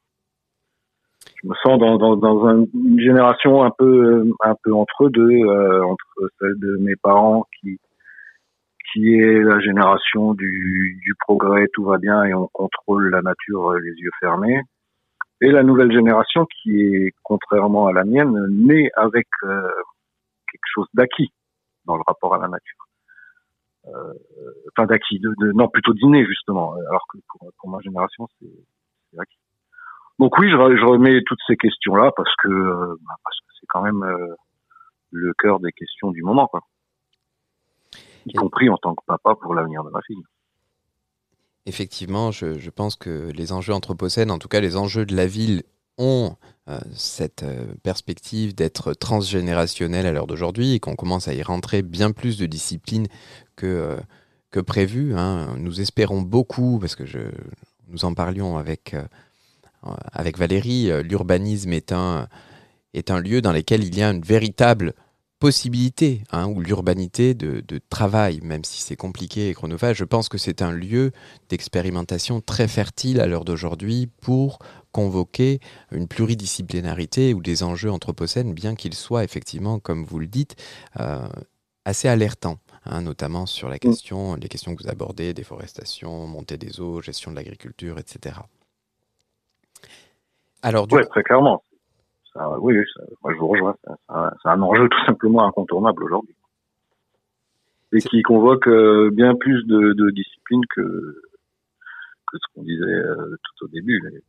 [1.42, 5.30] Je me sens dans, dans, dans un- une génération un peu un peu entre deux
[5.30, 7.78] euh, entre celle de mes parents qui
[8.92, 13.72] qui est la génération du, du progrès tout va bien et on contrôle la nature
[13.72, 14.61] euh, les yeux fermés
[15.41, 19.61] et la nouvelle génération qui est contrairement à la mienne née avec euh,
[20.51, 21.32] quelque chose d'acquis
[21.84, 22.87] dans le rapport à la nature
[23.89, 24.14] euh,
[24.72, 29.18] enfin d'acquis de, de non plutôt d'inné justement alors que pour, pour ma génération c'est
[29.18, 29.39] acquis
[30.18, 33.66] donc oui, je, je remets toutes ces questions-là parce que euh, bah, parce que c'est
[33.68, 34.34] quand même euh,
[35.11, 36.61] le cœur des questions du moment, quoi.
[38.24, 40.22] Y compris en tant que papa pour l'avenir de ma fille.
[41.66, 45.64] Effectivement, je, pense que les enjeux anthropocènes, en tout cas les enjeux de la ville,
[45.98, 46.36] ont
[46.68, 51.82] euh, cette euh, perspective d'être transgénérationnels à l'heure d'aujourd'hui et qu'on commence à y rentrer
[51.82, 53.08] bien plus de disciplines
[53.56, 53.96] que, euh,
[54.52, 55.16] que prévu.
[55.16, 55.56] hein.
[55.58, 57.04] Nous espérons beaucoup, parce que
[57.88, 59.02] nous en parlions avec, euh,
[60.12, 62.28] avec Valérie, l'urbanisme est un,
[62.94, 64.94] est un lieu dans lequel il y a une véritable
[65.39, 70.28] possibilité, hein, ou l'urbanité de, de travail, même si c'est compliqué et chronophage, je pense
[70.28, 71.12] que c'est un lieu
[71.49, 74.59] d'expérimentation très fertile à l'heure d'aujourd'hui pour
[74.93, 75.61] convoquer
[75.93, 80.57] une pluridisciplinarité ou des enjeux anthropocènes, bien qu'ils soient effectivement, comme vous le dites,
[81.01, 81.28] euh,
[81.84, 86.80] assez alertants, hein, notamment sur la question, les questions que vous abordez, déforestation, montée des
[86.80, 88.41] eaux, gestion de l'agriculture, etc.
[90.62, 91.62] Alors, Ouais, très clairement.
[92.37, 93.74] Ça, oui, oui, ça- moi je vous rejoins.
[93.87, 96.34] C'est un enjeu tout simplement incontournable aujourd'hui.
[97.93, 103.37] Et qui convoque euh, bien plus de, de disciplines que, que ce qu'on disait euh,
[103.43, 104.01] tout au début.
[104.11, 104.22] Les,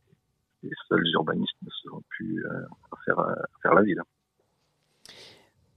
[0.69, 4.01] les seuls urbanistes ne seront plus euh, à faire, à faire la ville.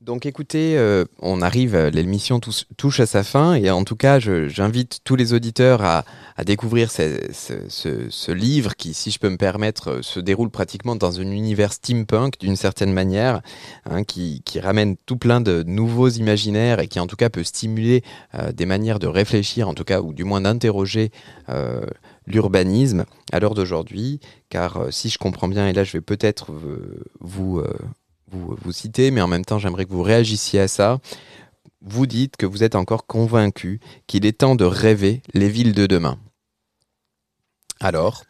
[0.01, 4.19] Donc écoutez, euh, on arrive, euh, l'émission touche à sa fin et en tout cas,
[4.19, 6.05] j'invite tous les auditeurs à,
[6.47, 11.31] découvrir ce, livre qui, si je peux me permettre, euh, se déroule pratiquement dans un
[11.31, 13.43] univers steampunk d'une certaine manière,
[13.85, 18.03] hein, qui, ramène tout plein de nouveaux imaginaires et qui en tout cas peut stimuler
[18.55, 21.11] des manières de réfléchir, en tout cas, ou du moins d'interroger
[22.27, 26.53] l'urbanisme à l'heure d'aujourd'hui, car si je comprends bien, et là je vais peut-être
[27.21, 27.63] vous...
[28.31, 30.99] vous, vous citer, mais en même temps, j'aimerais que vous réagissiez à ça.
[31.83, 35.87] Vous dites que vous êtes encore convaincu qu'il est temps de rêver les villes de
[35.87, 36.19] demain.
[37.81, 38.23] Alors,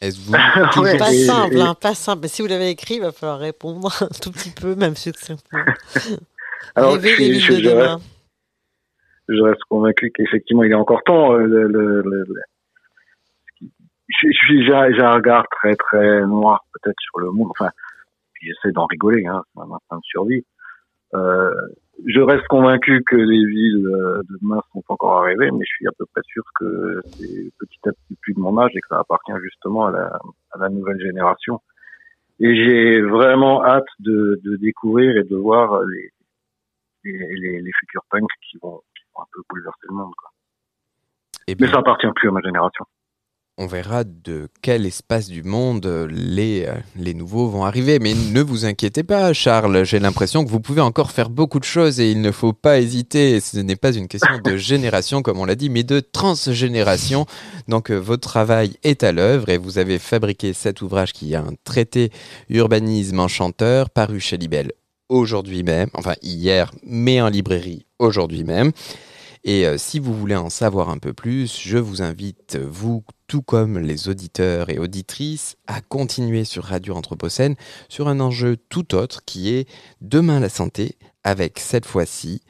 [0.00, 0.32] est-ce vous
[0.86, 2.22] C'est pas et- simple, et- hein, pas simple.
[2.22, 5.64] Mais si vous l'avez écrit, il va falloir répondre un tout petit peu, même succinctement.
[6.74, 7.94] Alors, Rêver je les villes je- de je demain.
[7.96, 8.04] reste-
[9.28, 11.32] je reste convaincu qu'effectivement il est encore temps.
[11.32, 12.26] euh, le- le-
[14.62, 14.72] j'ai
[15.02, 17.48] un regard très très noir peut-être sur le monde.
[17.50, 17.70] Enfin,
[18.46, 19.26] puis j'essaie d'en rigoler.
[19.26, 20.44] Hein, c'est un instinct de survie.
[21.14, 21.54] Euh,
[22.04, 25.86] je reste convaincu que les villes euh, de demain sont encore rêver, mais je suis
[25.86, 28.88] à peu près sûr que c'est petit à petit plus de mon âge et que
[28.88, 30.18] ça appartient justement à la,
[30.52, 31.60] à la nouvelle génération.
[32.38, 36.10] Et j'ai vraiment hâte de, de découvrir et de voir les,
[37.04, 40.12] les, les, les futurs punks qui vont, qui vont un peu bouleverser le monde.
[40.18, 40.30] Quoi.
[41.46, 42.84] Eh Mais ça appartient plus à ma génération.
[43.58, 47.98] On verra de quel espace du monde euh, les, euh, les nouveaux vont arriver.
[47.98, 51.64] Mais ne vous inquiétez pas, Charles, j'ai l'impression que vous pouvez encore faire beaucoup de
[51.64, 53.40] choses et il ne faut pas hésiter.
[53.40, 57.26] Ce n'est pas une question de génération, comme on l'a dit, mais de transgénération.
[57.66, 61.36] Donc euh, votre travail est à l'œuvre et vous avez fabriqué cet ouvrage qui est
[61.36, 62.10] un traité
[62.50, 64.72] urbanisme enchanteur paru chez Libelle
[65.08, 68.72] aujourd'hui même, enfin hier, mais en librairie aujourd'hui même.
[69.44, 73.42] Et euh, si vous voulez en savoir un peu plus, je vous invite, vous, tout
[73.42, 77.56] comme les auditeurs et auditrices, à continuer sur Radio Anthropocène
[77.88, 79.68] sur un enjeu tout autre qui est
[80.00, 82.40] Demain la santé, avec cette fois-ci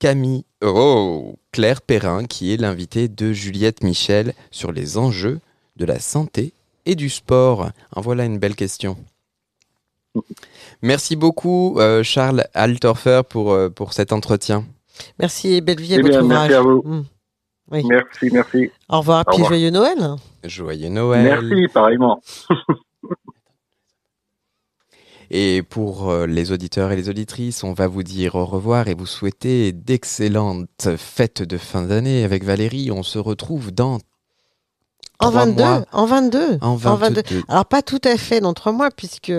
[0.00, 5.40] Camille, oh, Claire Perrin, qui est l'invitée de Juliette Michel sur les enjeux
[5.76, 6.52] de la santé
[6.84, 7.70] et du sport.
[7.92, 8.96] En voilà une belle question.
[10.82, 14.64] Merci beaucoup, euh, Charles Altorfer, pour, euh, pour cet entretien.
[15.18, 16.50] Merci et belle vie à Eh votre bien, ouvrage.
[16.50, 17.04] merci à vous.
[17.70, 17.82] Oui.
[17.86, 18.70] Merci, merci.
[18.88, 19.48] Au revoir, Au puis revoir.
[19.50, 20.16] joyeux Noël.
[20.44, 21.22] Joyeux Noël.
[21.22, 22.20] Merci, pareillement.
[25.30, 28.94] Et pour euh, les auditeurs et les auditrices, on va vous dire au revoir et
[28.94, 32.90] vous souhaiter d'excellentes fêtes de fin d'année avec Valérie.
[32.92, 33.98] On se retrouve dans
[35.20, 35.84] En trois 22, mois.
[35.92, 36.58] en 22.
[36.60, 37.22] En 22.
[37.48, 39.32] Alors pas tout à fait dans trois mois puisque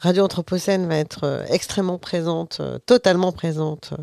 [0.00, 4.02] Radio Anthropocène va être euh, extrêmement présente, euh, totalement présente euh,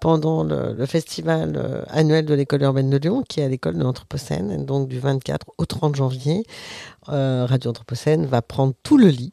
[0.00, 3.82] pendant le, le festival annuel de l'école urbaine de Lyon qui est à l'école de
[3.84, 6.44] l'Anthropocène, donc du 24 au 30 janvier.
[7.10, 9.32] Euh, Radio Anthropocène va prendre tout le lit,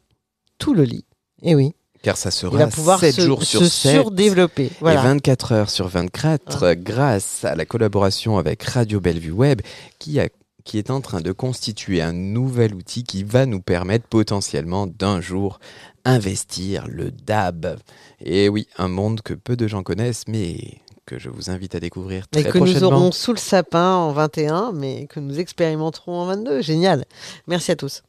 [0.58, 1.04] tout le lit.
[1.42, 1.74] Et oui.
[2.02, 5.00] Car ça Il va sera pouvoir 7 se- jours sur se 7 surdévelopper, voilà.
[5.00, 9.62] et 24 heures sur 24 euh, grâce à la collaboration avec Radio Bellevue Web
[9.98, 10.28] qui, a-
[10.64, 15.20] qui est en train de constituer un nouvel outil qui va nous permettre potentiellement d'un
[15.20, 15.58] jour
[16.04, 17.78] investir le DAB.
[18.20, 21.80] Et oui, un monde que peu de gens connaissent mais que je vous invite à
[21.80, 26.20] découvrir très Et que nous aurons sous le sapin en 21, mais que nous expérimenterons
[26.20, 26.62] en 22.
[26.62, 27.04] Génial.
[27.46, 28.02] Merci à tous.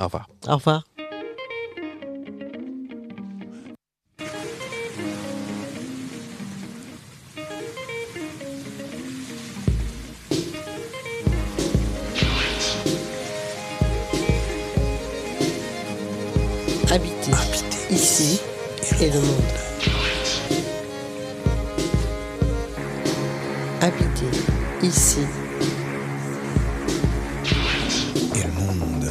[0.00, 0.28] Au revoir.
[0.46, 0.84] Au revoir.
[19.00, 19.58] Et le monde.
[23.80, 24.38] Habiter
[24.82, 25.20] ici
[28.34, 29.08] Et le monde.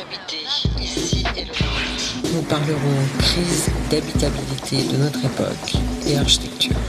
[0.00, 0.44] Habiter
[0.80, 2.32] ici et le monde.
[2.32, 2.78] Nous parlerons
[3.18, 5.74] crise d'habitabilité de notre époque
[6.06, 6.81] et architecture.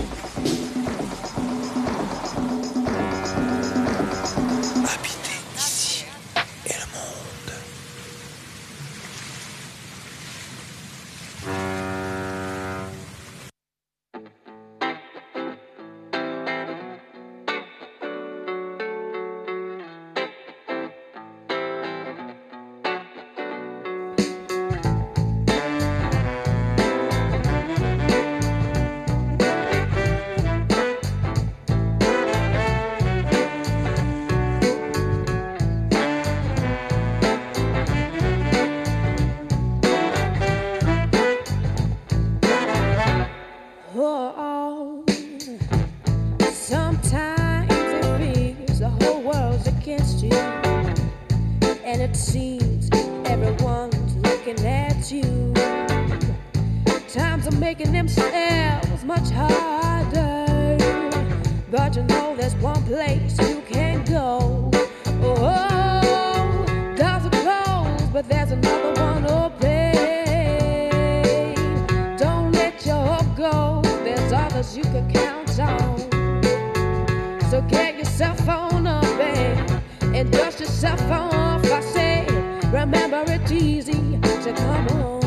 [78.14, 79.82] Yourself on up and,
[80.16, 81.66] and dust yourself off.
[81.66, 82.28] I say,
[82.72, 84.88] remember it's easy to come.
[84.92, 85.20] Oh,